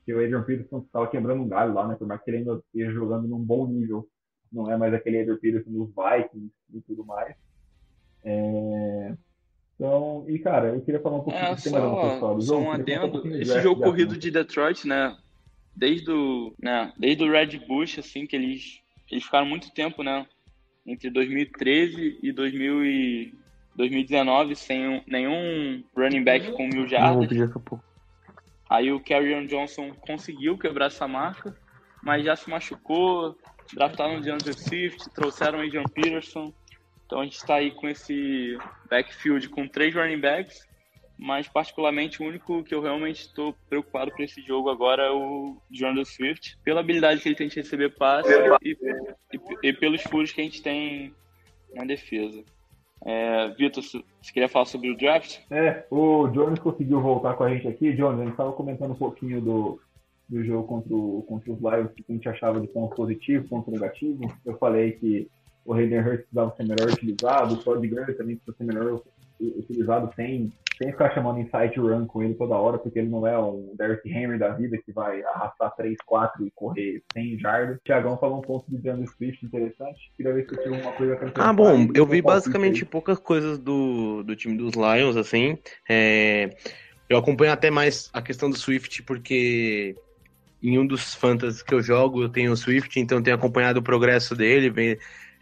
[0.04, 1.96] que o Adrian Peterson estava quebrando um galho lá, né?
[1.96, 4.08] Por mais que ele ainda esteja jogando num bom nível.
[4.52, 7.34] Não é mais aquele Adrian Peterson dos Vikings e tudo mais.
[8.24, 9.14] É,
[9.78, 12.64] então, e cara, eu queria falar um pouquinho é, só, do jogo.
[12.64, 15.14] Um adendo, um esse jogo corrido de Detroit, né?
[15.74, 20.26] Desde o, né, desde o Red Bush, assim, que eles, eles ficaram muito tempo, né?
[20.86, 23.34] Entre 2013 e 2000 e
[23.76, 27.28] 2019 sem um, nenhum running back com mil jardas.
[28.70, 31.54] Aí o Carrion Johnson conseguiu quebrar essa marca,
[32.02, 33.36] mas já se machucou,
[33.74, 36.52] draftaram o DeAndre Swift, trouxeram o Adrian Peterson,
[37.06, 38.58] então a gente está aí com esse
[38.90, 40.66] backfield com três running backs,
[41.16, 45.56] mas particularmente o único que eu realmente estou preocupado para esse jogo agora é o
[45.70, 48.30] Jordan Swift, pela habilidade que ele tem de receber passe
[48.62, 48.76] e,
[49.32, 51.14] e, e pelos furos que a gente tem
[51.74, 52.44] na defesa.
[53.04, 54.02] É, Vitor, você
[54.32, 55.38] queria falar sobre o draft?
[55.50, 57.92] É, o Jones conseguiu voltar com a gente aqui.
[57.92, 59.80] Jones, a gente estava comentando um pouquinho do,
[60.28, 63.70] do jogo contra, o, contra os Lions, que a gente achava de ponto positivo, ponto
[63.70, 64.20] negativo.
[64.44, 65.28] Eu falei que
[65.66, 69.02] o Hayden Hurst precisava ser melhor utilizado, o Todd Gurley também precisa ser melhor
[69.40, 73.38] utilizado sem, sem ficar chamando inside run com ele toda hora, porque ele não é
[73.38, 77.76] um Derrick Henry da vida que vai arrastar 3, 4 e correr 100 jardas.
[77.76, 80.10] O Thiagão falou um ponto de Daniel Swift interessante.
[80.16, 84.34] Queria ver se tinha uma coisa Ah, bom, eu vi basicamente poucas coisas do, do
[84.36, 85.58] time dos Lions, assim.
[85.88, 86.56] É,
[87.08, 89.94] eu acompanho até mais a questão do Swift, porque
[90.62, 93.82] em um dos fantasy que eu jogo eu tenho o Swift, então tenho acompanhado o
[93.82, 94.98] progresso dele,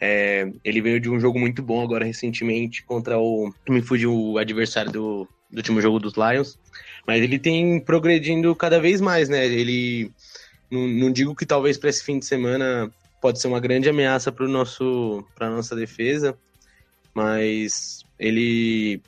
[0.07, 3.51] é, ele veio de um jogo muito bom agora recentemente contra o.
[3.67, 6.59] Me fugiu o adversário do, do último jogo dos Lions.
[7.07, 9.47] Mas ele tem progredindo cada vez mais, né?
[9.47, 10.13] Ele
[10.71, 14.31] não, não digo que talvez para esse fim de semana pode ser uma grande ameaça
[14.31, 14.47] para
[15.35, 16.37] para nossa defesa,
[17.15, 19.01] mas ele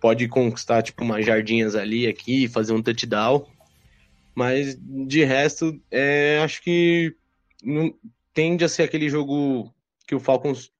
[0.00, 3.46] pode conquistar tipo umas jardinhas ali aqui, fazer um touchdown.
[4.34, 7.14] Mas de resto, é, acho que
[7.62, 7.94] não,
[8.32, 9.72] tende a ser aquele jogo
[10.06, 10.70] que o Falcons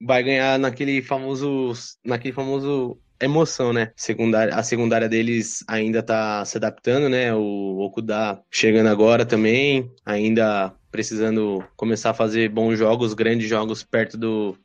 [0.00, 1.72] vai ganhar naquele famoso
[2.04, 3.92] naquele famoso emoção, né?
[3.94, 7.34] Secundária, a secundária deles ainda tá se adaptando, né?
[7.34, 14.16] O Okuda chegando agora também, ainda precisando começar a fazer bons jogos, grandes jogos perto
[14.16, 14.56] do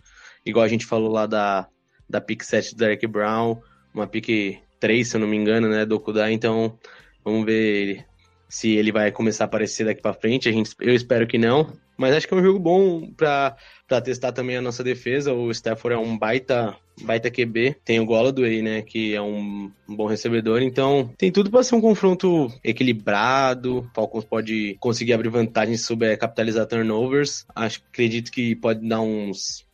[0.46, 1.68] igual a gente falou lá da
[2.10, 3.60] da pick 7 do Derek Brown,
[3.94, 6.78] uma pick 3, se eu não me engano, né, do Okuda, então
[7.24, 8.06] vamos ver
[8.48, 10.48] se ele vai começar a aparecer daqui para frente.
[10.48, 13.56] A gente, eu espero que não, mas acho que é um jogo bom para
[14.04, 15.34] testar também a nossa defesa.
[15.34, 17.78] O Stafford é um baita, baita QB.
[17.86, 20.62] Tem o Golladay, né, que é um, bom recebedor.
[20.62, 23.90] Então, tem tudo para ser um confronto equilibrado.
[23.94, 27.46] Falcons pode conseguir abrir vantagem se souber capitalizar turnovers.
[27.56, 29.66] Acho, acredito que pode dar uns...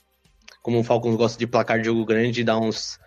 [0.62, 3.00] Como o Falcons gosta de placar de jogo grande, dar uns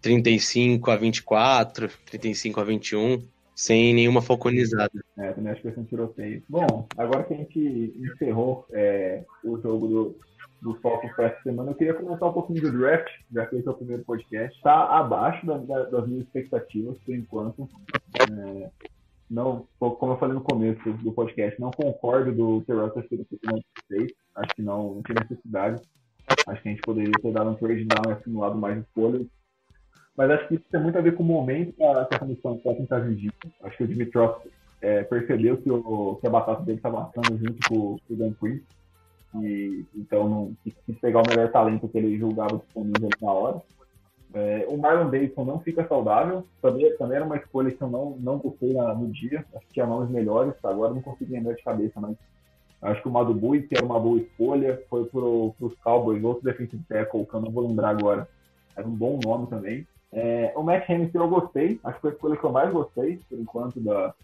[0.00, 3.22] 35 a 24, 35 a 21
[3.56, 5.02] sem nenhuma falconizada.
[5.16, 6.42] É, também acho que vai ser um tiroteio.
[6.46, 10.18] Bom, agora que a gente encerrou é, o jogo do,
[10.60, 13.66] do Falcons para essa semana, eu queria comentar um pouquinho do draft, já que esse
[13.66, 14.54] é o primeiro podcast.
[14.54, 17.66] Está abaixo da, da, das minhas expectativas, por enquanto.
[18.30, 18.70] É,
[19.30, 23.26] não, como eu falei no começo do podcast, não concordo do Terrell ter sido
[23.88, 24.12] seis.
[24.34, 25.82] Acho que não, não tinha necessidade.
[26.46, 29.26] Acho que a gente poderia ter dado um trade down e acumulado mais escolhas
[30.16, 32.18] mas acho que isso tem muito a ver com o momento que a, que a
[32.18, 33.32] comissão técnica vivendo.
[33.62, 34.36] Acho que o Dimitrov
[34.80, 38.32] é, percebeu que, o, que a batata dele estava assando junto com, com o Dan
[38.32, 38.60] Quinn.
[39.42, 43.62] E, então não quis, pegar o melhor talento que ele julgava disponível na hora.
[44.34, 48.16] É, o Marlon Davidson não fica saudável, também, também era uma escolha que eu não,
[48.18, 51.62] não gostei na, no dia, acho que tinha nomes melhores, agora não consigo lembrar de
[51.62, 52.16] cabeça, mas
[52.82, 56.82] acho que o Madubui, que era uma boa escolha, foi para os Cowboys, outro defensive
[56.86, 58.28] tackle, que eu não vou lembrar agora,
[58.76, 59.86] era um bom nome também.
[60.16, 63.20] É, o Matt Hamilton eu gostei, acho que foi a escolha que eu mais gostei,
[63.28, 64.14] por enquanto, da,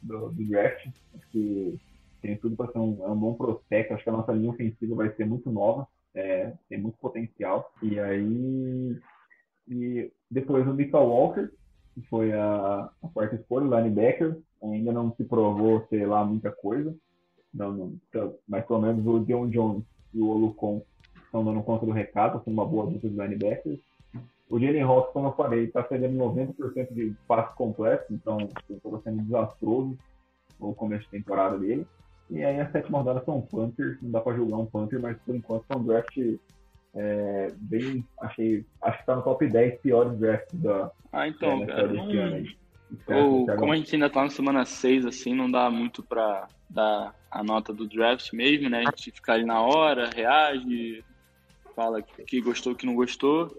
[0.00, 0.86] do, do draft.
[1.16, 1.80] Acho que
[2.22, 3.92] tem tudo para ser um, é um bom prospecto.
[3.92, 7.72] Acho que a nossa linha ofensiva vai ser muito nova, é, tem muito potencial.
[7.82, 8.96] E aí,
[9.68, 11.50] e depois o Michael Walker,
[11.92, 16.94] que foi a, a quarta escolha, linebacker, ainda não se provou ser lá muita coisa.
[17.52, 19.84] Não, não, então, mas pelo menos o Dion Jones
[20.14, 20.82] e o Olucon
[21.16, 23.80] estão dando conta do recado, são uma boa dupla de linebackers.
[24.48, 29.22] O Jalen Ross, como eu falei, está cedendo 90% de passe completo, então está sendo
[29.22, 29.96] desastroso
[30.58, 31.86] o começo de temporada dele.
[32.30, 35.34] E aí a sétima rodada são Panthers, não dá para julgar um Panther, mas por
[35.34, 36.16] enquanto são draft
[36.94, 38.04] é, bem.
[38.20, 40.90] Achei, acho que está no top 10 piores drafts da.
[41.12, 41.92] Ah, então, é, cara.
[43.08, 43.46] Não...
[43.56, 47.42] como a gente ainda está na semana 6, assim, não dá muito para dar a
[47.42, 48.80] nota do draft mesmo, né?
[48.86, 51.02] A gente fica ali na hora, reage,
[51.74, 53.50] fala que gostou, que não gostou.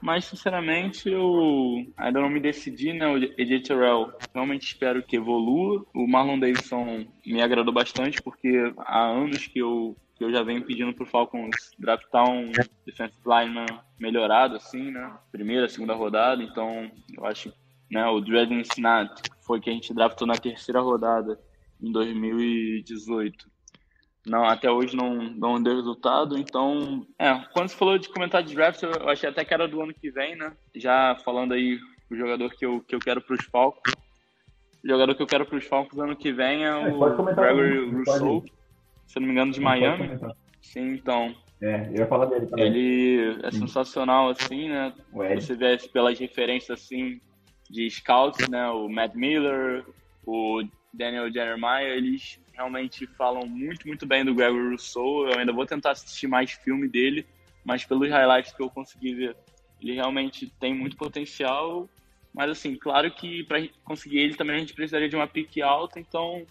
[0.00, 3.06] Mas, sinceramente, eu ainda não me decidi, né?
[3.06, 5.84] O AJ Terrell realmente espero que evolua.
[5.94, 10.64] O Marlon Davidson me agradou bastante, porque há anos que eu, que eu já venho
[10.64, 12.50] pedindo pro Falcons draftar um
[12.86, 13.66] defensive lineman
[13.98, 15.12] melhorado, assim, né?
[15.30, 16.42] Primeira, segunda rodada.
[16.42, 17.52] Então, eu acho
[17.90, 21.38] né, o Dredden Snat foi que a gente draftou na terceira rodada
[21.82, 23.50] em 2018
[24.26, 26.38] não, até hoje não, não deu resultado.
[26.38, 29.80] Então, é, quando você falou de comentar de draft, eu achei até que era do
[29.80, 30.52] ano que vem, né?
[30.74, 31.78] Já falando aí
[32.10, 33.94] o jogador que eu, que eu quero para os Falcons.
[34.84, 37.90] O jogador que eu quero para os Falcons ano que vem é, é o Gregory
[37.90, 38.44] Rousseau,
[39.06, 40.18] se não me engano, de Miami.
[40.60, 41.34] Sim, então.
[41.62, 42.66] É, eu ia falar dele também.
[42.66, 44.92] Ele é sensacional, assim, né?
[45.34, 47.20] Você vê pelas referências, assim,
[47.70, 48.68] de scouts, né?
[48.68, 49.84] O Matt Miller,
[50.26, 50.62] o
[50.92, 55.26] Daniel Jeremiah, eles realmente falam muito, muito bem do Gregory Rousseau.
[55.26, 57.26] Eu ainda vou tentar assistir mais filme dele,
[57.64, 59.36] mas pelos highlights que eu consegui ver,
[59.80, 61.88] ele realmente tem muito potencial.
[62.34, 65.98] Mas, assim, claro que para conseguir ele também a gente precisaria de uma pique alta,
[65.98, 66.44] então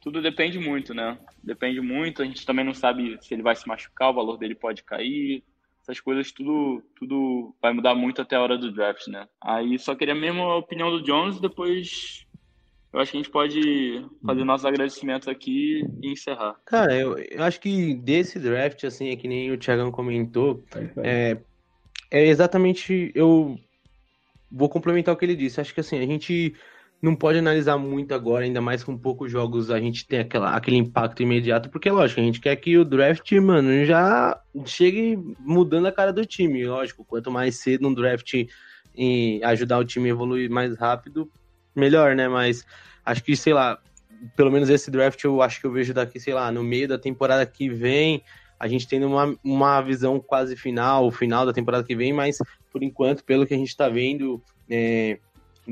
[0.00, 1.18] tudo depende muito, né?
[1.42, 2.22] Depende muito.
[2.22, 5.44] A gente também não sabe se ele vai se machucar, o valor dele pode cair.
[5.82, 9.28] Essas coisas tudo, tudo vai mudar muito até a hora do draft, né?
[9.42, 12.23] Aí só queria mesmo a opinião do Jones, depois
[12.94, 14.46] eu acho que a gente pode fazer uhum.
[14.46, 16.54] nossos agradecimentos aqui e encerrar.
[16.64, 20.62] Cara, eu, eu acho que desse draft, assim, é que nem o Thiagão comentou,
[20.98, 21.36] é,
[22.08, 23.10] é exatamente.
[23.12, 23.58] Eu
[24.48, 25.60] vou complementar o que ele disse.
[25.60, 26.54] Acho que assim, a gente
[27.02, 30.76] não pode analisar muito agora, ainda mais com poucos jogos a gente tem aquela, aquele
[30.76, 35.92] impacto imediato, porque lógico, a gente quer que o draft, mano, já chegue mudando a
[35.92, 36.64] cara do time.
[36.64, 38.46] Lógico, quanto mais cedo um draft
[38.96, 41.28] e ajudar o time a evoluir mais rápido,
[41.74, 42.28] melhor, né?
[42.28, 42.64] Mas
[43.04, 43.78] acho que, sei lá,
[44.36, 46.98] pelo menos esse draft eu acho que eu vejo daqui, sei lá, no meio da
[46.98, 48.22] temporada que vem,
[48.58, 52.38] a gente tendo uma, uma visão quase final, final da temporada que vem, mas
[52.70, 55.18] por enquanto, pelo que a gente está vendo, é,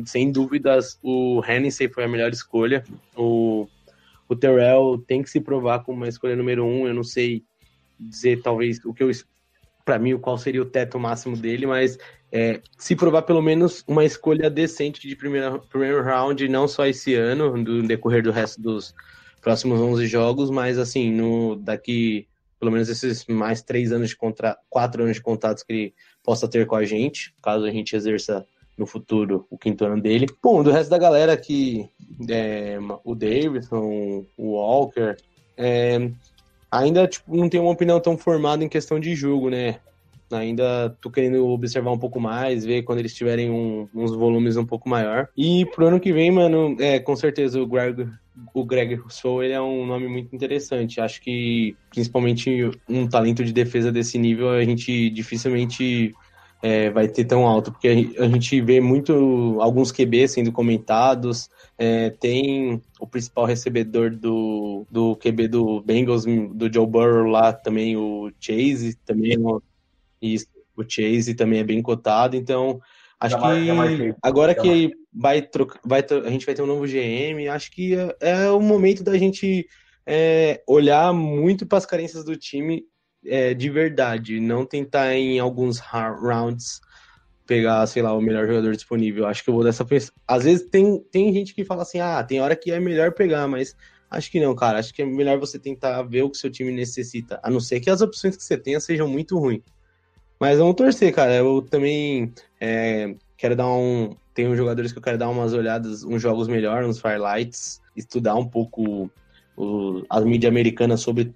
[0.04, 2.84] sem dúvidas, o Hennessy foi a melhor escolha.
[3.16, 3.66] O,
[4.28, 6.86] o Terrell tem que se provar como uma escolha número um.
[6.86, 7.44] Eu não sei
[7.98, 9.10] dizer, talvez, o que eu
[9.84, 11.98] para mim, qual seria o teto máximo dele, mas
[12.32, 17.14] é, se provar pelo menos uma escolha decente de primeira, primeiro round, não só esse
[17.14, 18.94] ano, no decorrer do resto dos
[19.42, 22.26] próximos 11 jogos, mas assim, no daqui
[22.58, 26.48] pelo menos esses mais três anos de contrato, quatro anos de contatos que ele possa
[26.48, 28.46] ter com a gente, caso a gente exerça
[28.78, 30.26] no futuro o quinto ano dele.
[30.40, 31.90] Bom, do resto da galera aqui,
[32.30, 35.16] é, o Davidson, o Walker,
[35.56, 36.08] é,
[36.70, 39.80] ainda tipo, não tenho uma opinião tão formada em questão de jogo, né?
[40.32, 44.66] Ainda tô querendo observar um pouco mais, ver quando eles tiverem um, uns volumes um
[44.66, 45.28] pouco maior.
[45.36, 48.08] E pro ano que vem, mano, é, com certeza o Greg,
[48.54, 51.00] o Greg Rousseau ele é um nome muito interessante.
[51.00, 56.14] Acho que, principalmente, um talento de defesa desse nível, a gente dificilmente
[56.62, 62.10] é, vai ter tão alto, porque a gente vê muito alguns QB sendo comentados, é,
[62.10, 68.30] tem o principal recebedor do, do QB do Bengals, do Joe Burrow lá também, o
[68.40, 69.36] Chase, também
[70.22, 70.36] e
[70.76, 72.80] o Chase também é bem cotado, então
[73.20, 77.70] acho que agora que vai trocar, vai, a gente vai ter um novo GM, acho
[77.70, 79.66] que é, é o momento da gente
[80.06, 82.84] é, olhar muito para as carências do time
[83.24, 86.80] é, de verdade, não tentar em alguns rounds
[87.46, 89.26] pegar, sei lá, o melhor jogador disponível.
[89.26, 90.10] Acho que eu vou dessa vez.
[90.26, 93.46] Às vezes tem, tem gente que fala assim, ah, tem hora que é melhor pegar,
[93.46, 93.76] mas
[94.10, 94.78] acho que não, cara.
[94.78, 97.80] Acho que é melhor você tentar ver o que seu time necessita, a não ser
[97.80, 99.62] que as opções que você tenha sejam muito ruins.
[100.38, 101.34] Mas vamos torcer, cara.
[101.34, 104.16] Eu também é, quero dar um.
[104.34, 108.46] Tem jogadores que eu quero dar umas olhadas, uns jogos melhores, uns firelights, estudar um
[108.46, 109.10] pouco
[109.56, 111.34] o, a mídia americana sobre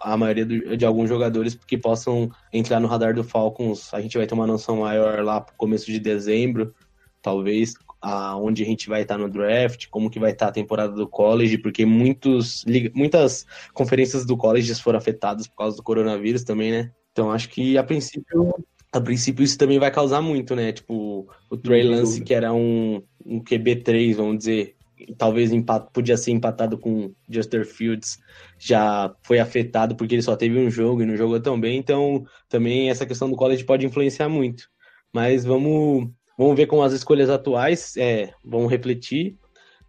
[0.00, 3.92] a maioria do, de alguns jogadores que possam entrar no radar do Falcons.
[3.92, 6.74] A gente vai ter uma noção maior lá pro começo de dezembro,
[7.22, 11.08] talvez, aonde a gente vai estar no draft, como que vai estar a temporada do
[11.08, 16.90] college, porque muitos, muitas conferências do college foram afetadas por causa do coronavírus também, né?
[17.16, 18.54] Então acho que a princípio,
[18.92, 20.70] a princípio isso também vai causar muito, né?
[20.70, 24.76] Tipo, o Trey Lance, que era um, um QB3, vamos dizer,
[25.16, 28.18] talvez empat, podia ser empatado com Justin Fields,
[28.58, 32.22] já foi afetado porque ele só teve um jogo e não jogou tão bem, então
[32.50, 34.68] também essa questão do college pode influenciar muito.
[35.10, 39.38] Mas vamos, vamos ver como as escolhas atuais é, vão refletir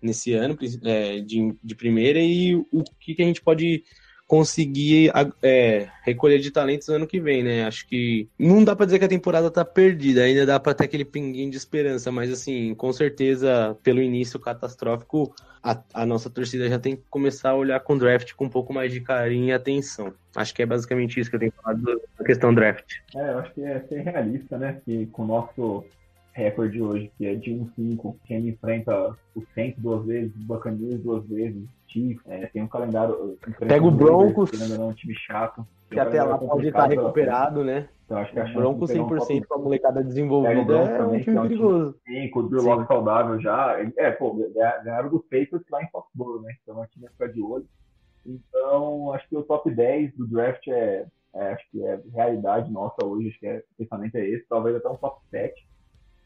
[0.01, 3.83] nesse ano é, de, de primeira e o que, que a gente pode
[4.27, 5.11] conseguir
[5.41, 7.65] é, recolher de talentos no ano que vem, né?
[7.65, 10.83] Acho que não dá para dizer que a temporada tá perdida, ainda dá para ter
[10.83, 16.69] aquele pinguinho de esperança, mas assim, com certeza, pelo início catastrófico, a, a, nossa torcida
[16.69, 19.47] já tem que começar a olhar com o draft com um pouco mais de carinho
[19.47, 20.13] e atenção.
[20.35, 22.95] Acho que é basicamente isso que eu tenho falado da questão draft.
[23.15, 24.81] É, eu acho que é ser realista, né?
[24.83, 25.85] Que com o nosso
[26.37, 31.27] recorde hoje, que é de 1-5, quem enfrenta o Saints duas vezes, o Buccaneers duas
[31.27, 33.37] vezes, Chiefs, é, tem um calendário...
[33.57, 35.65] Pega o Broncos, não, um time chato.
[35.89, 37.89] Que até lá pode estar recuperado, né?
[38.05, 41.95] Então, acho que a Broncos 100% com a molecada desenvolvida é um time perigoso.
[42.05, 43.77] Sim, com o Drew Locke saudável já.
[43.97, 44.33] É, pô,
[44.83, 46.53] ganharam do Patriots lá em Foxborough, né?
[46.61, 47.65] Então, a time vai ficar de olho.
[48.25, 53.03] Então, acho que o top 10 do draft é, é, acho que é realidade nossa
[53.03, 55.66] hoje, acho que é, o pensamento é esse, talvez até um top 7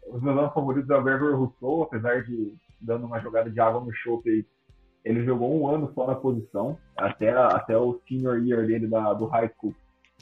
[0.08, 3.80] os meus anos favoritos é o Gregory Rousseau, apesar de dando uma jogada de água
[3.82, 4.45] no chope
[5.04, 9.26] ele jogou um ano só na posição, até, até o senior year dele da, do
[9.26, 9.74] high school.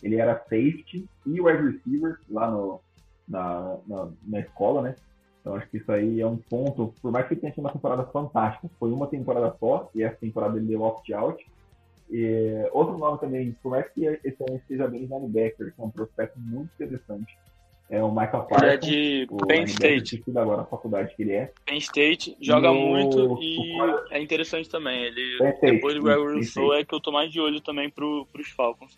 [0.02, 2.80] Ele era safety e wide receiver lá no,
[3.28, 4.96] na, na, na, escola, né?
[5.42, 8.06] Então acho que isso aí é um ponto, por mais que tenha sido uma temporada
[8.06, 11.46] fantástica, foi uma temporada só, e essa temporada ele deu opt-out.
[12.72, 16.40] outro nome também, por mais que esse ano esteja bem linebacker, que é um prospecto
[16.40, 17.38] muito interessante,
[17.90, 18.62] é o Michael Parsons.
[18.62, 20.24] Ele é de Penn State.
[20.36, 21.52] agora a faculdade que ele é.
[21.66, 23.78] Penn State, joga muito e
[24.12, 25.06] é interessante também.
[25.06, 28.50] Ele, depois do Gregory Rousseau, é que eu tô mais de olho também pro, pros
[28.50, 28.98] Falcons.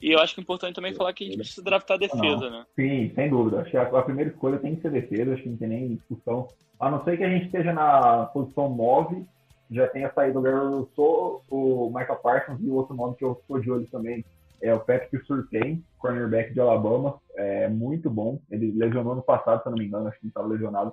[0.00, 2.66] E eu acho que é importante também falar que a gente precisa draftar defesa, né?
[2.74, 3.60] Sim, sem dúvida.
[3.60, 6.48] Acho que a, primeira escolha tem que ser defesa, acho que não tem nem discussão.
[6.80, 9.24] A não ser que a gente esteja na posição 9,
[9.70, 13.38] já tenha saído o Gregory Rousseau, o Michael Parsons e o outro nome que eu
[13.40, 14.24] estou de olho também,
[14.62, 18.40] é o Patrick Surtain, cornerback de Alabama, é muito bom.
[18.48, 20.92] Ele lesionou no passado, se eu não me engano, acho que ele estava lesionado,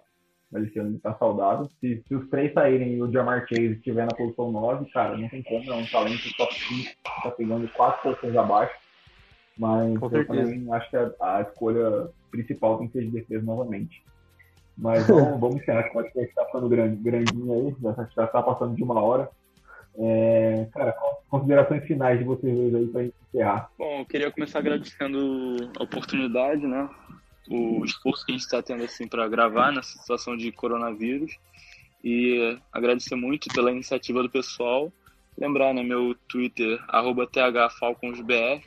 [0.52, 1.70] mas esse ano ele está saudável.
[1.80, 5.30] Se, se, os três saírem e o Jamar Chase estiver na posição 9, cara, não
[5.30, 8.74] tem como, é um talento top 5, está pegando quatro posições abaixo.
[9.56, 13.46] Mas Com eu também acho que a, a, escolha principal tem que ser de defesa
[13.46, 14.02] novamente.
[14.76, 17.76] Mas vamos, vamos encerrar, que pode ser que está ficando grande, grandinho aí,
[18.16, 19.30] já está passando de uma hora.
[19.98, 20.96] É, cara,
[21.30, 23.70] considerações finais de vocês dois aí gente encerrar.
[23.78, 26.90] Bom, eu queria começar agradecendo a oportunidade, né?
[27.50, 31.38] O esforço que a gente está tendo assim para gravar nessa situação de coronavírus
[32.04, 34.92] e agradecer muito pela iniciativa do pessoal.
[35.38, 36.80] Lembrar, né, meu Twitter,
[37.70, 38.62] thfalconsbr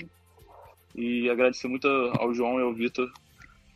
[0.94, 1.86] e agradecer muito
[2.18, 3.10] ao João e ao Vitor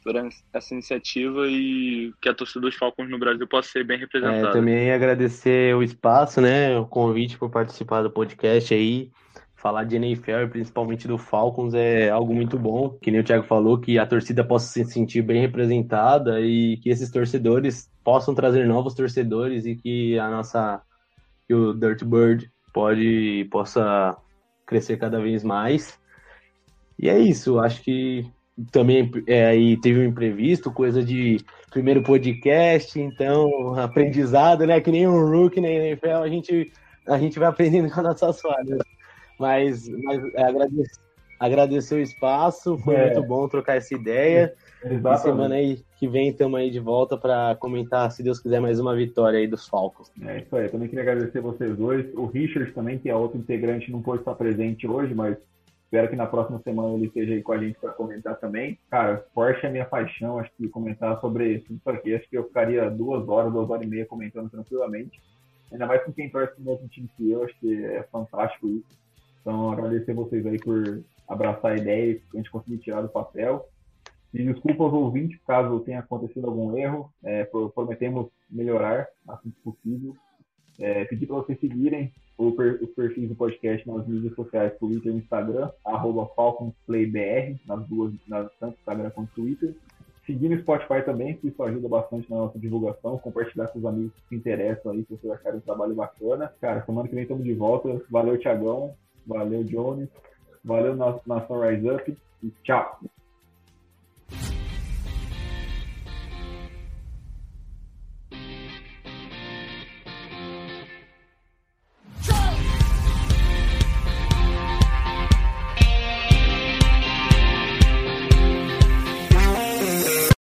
[0.06, 0.14] por
[0.54, 4.50] essa iniciativa e que a torcida dos Falcons no Brasil possa ser bem representada.
[4.50, 9.10] É, também agradecer o espaço, né, o convite por participar do podcast aí.
[9.56, 12.90] Falar de NFL e principalmente do Falcons é algo muito bom.
[13.02, 16.88] Que nem o Thiago falou, que a torcida possa se sentir bem representada e que
[16.88, 20.80] esses torcedores possam trazer novos torcedores e que a nossa
[21.48, 24.16] que o Dirt Bird pode possa
[24.64, 25.98] crescer cada vez mais.
[26.96, 28.24] E é isso, acho que
[28.70, 31.38] também é, aí teve um imprevisto, coisa de
[31.70, 34.80] primeiro podcast, então aprendizado, né?
[34.80, 36.72] Que nem um rookie na NFL, a gente,
[37.06, 38.78] a gente vai aprendendo com as nossas falhas.
[39.38, 41.00] Mas, mas é, agradecer,
[41.38, 43.06] agradecer o espaço, foi é.
[43.06, 44.54] muito bom trocar essa ideia.
[44.84, 48.78] E semana aí que vem estamos aí de volta para comentar, se Deus quiser, mais
[48.78, 50.10] uma vitória aí dos Falcons.
[50.22, 52.06] É isso aí, também queria agradecer vocês dois.
[52.14, 55.36] O Richard também, que é outro integrante, não pôde estar presente hoje, mas
[55.86, 58.76] Espero que na próxima semana ele esteja aí com a gente para comentar também.
[58.90, 62.90] Cara, Porsche é minha paixão, acho que comentar sobre isso aqui, acho que eu ficaria
[62.90, 65.22] duas horas, duas horas e meia comentando tranquilamente.
[65.70, 68.98] Ainda mais com quem torce no mesmo time que eu, acho que é fantástico isso.
[69.40, 73.68] Então, agradecer vocês aí por abraçar a ideia e a gente conseguir tirar do papel.
[74.34, 77.12] E desculpa aos ouvintes caso tenha acontecido algum erro.
[77.22, 80.16] É, prometemos melhorar assim que possível.
[80.80, 85.12] É, pedir para vocês seguirem o per, os perfis do podcast nas mídias sociais, Twitter
[85.12, 89.74] e Instagram, arroba FalconsPlayBR, nas duas, nas, tanto Instagram quanto Twitter.
[90.26, 94.12] Seguir no Spotify também, que isso ajuda bastante na nossa divulgação, compartilhar com os amigos
[94.12, 96.52] que se interessam aí, se vocês acharem um trabalho bacana.
[96.60, 98.02] Cara, semana que vem estamos de volta.
[98.10, 98.92] Valeu, Tiagão.
[99.24, 100.08] Valeu, Jones.
[100.64, 102.16] Valeu, Nação Rise Up.
[102.42, 102.98] E tchau.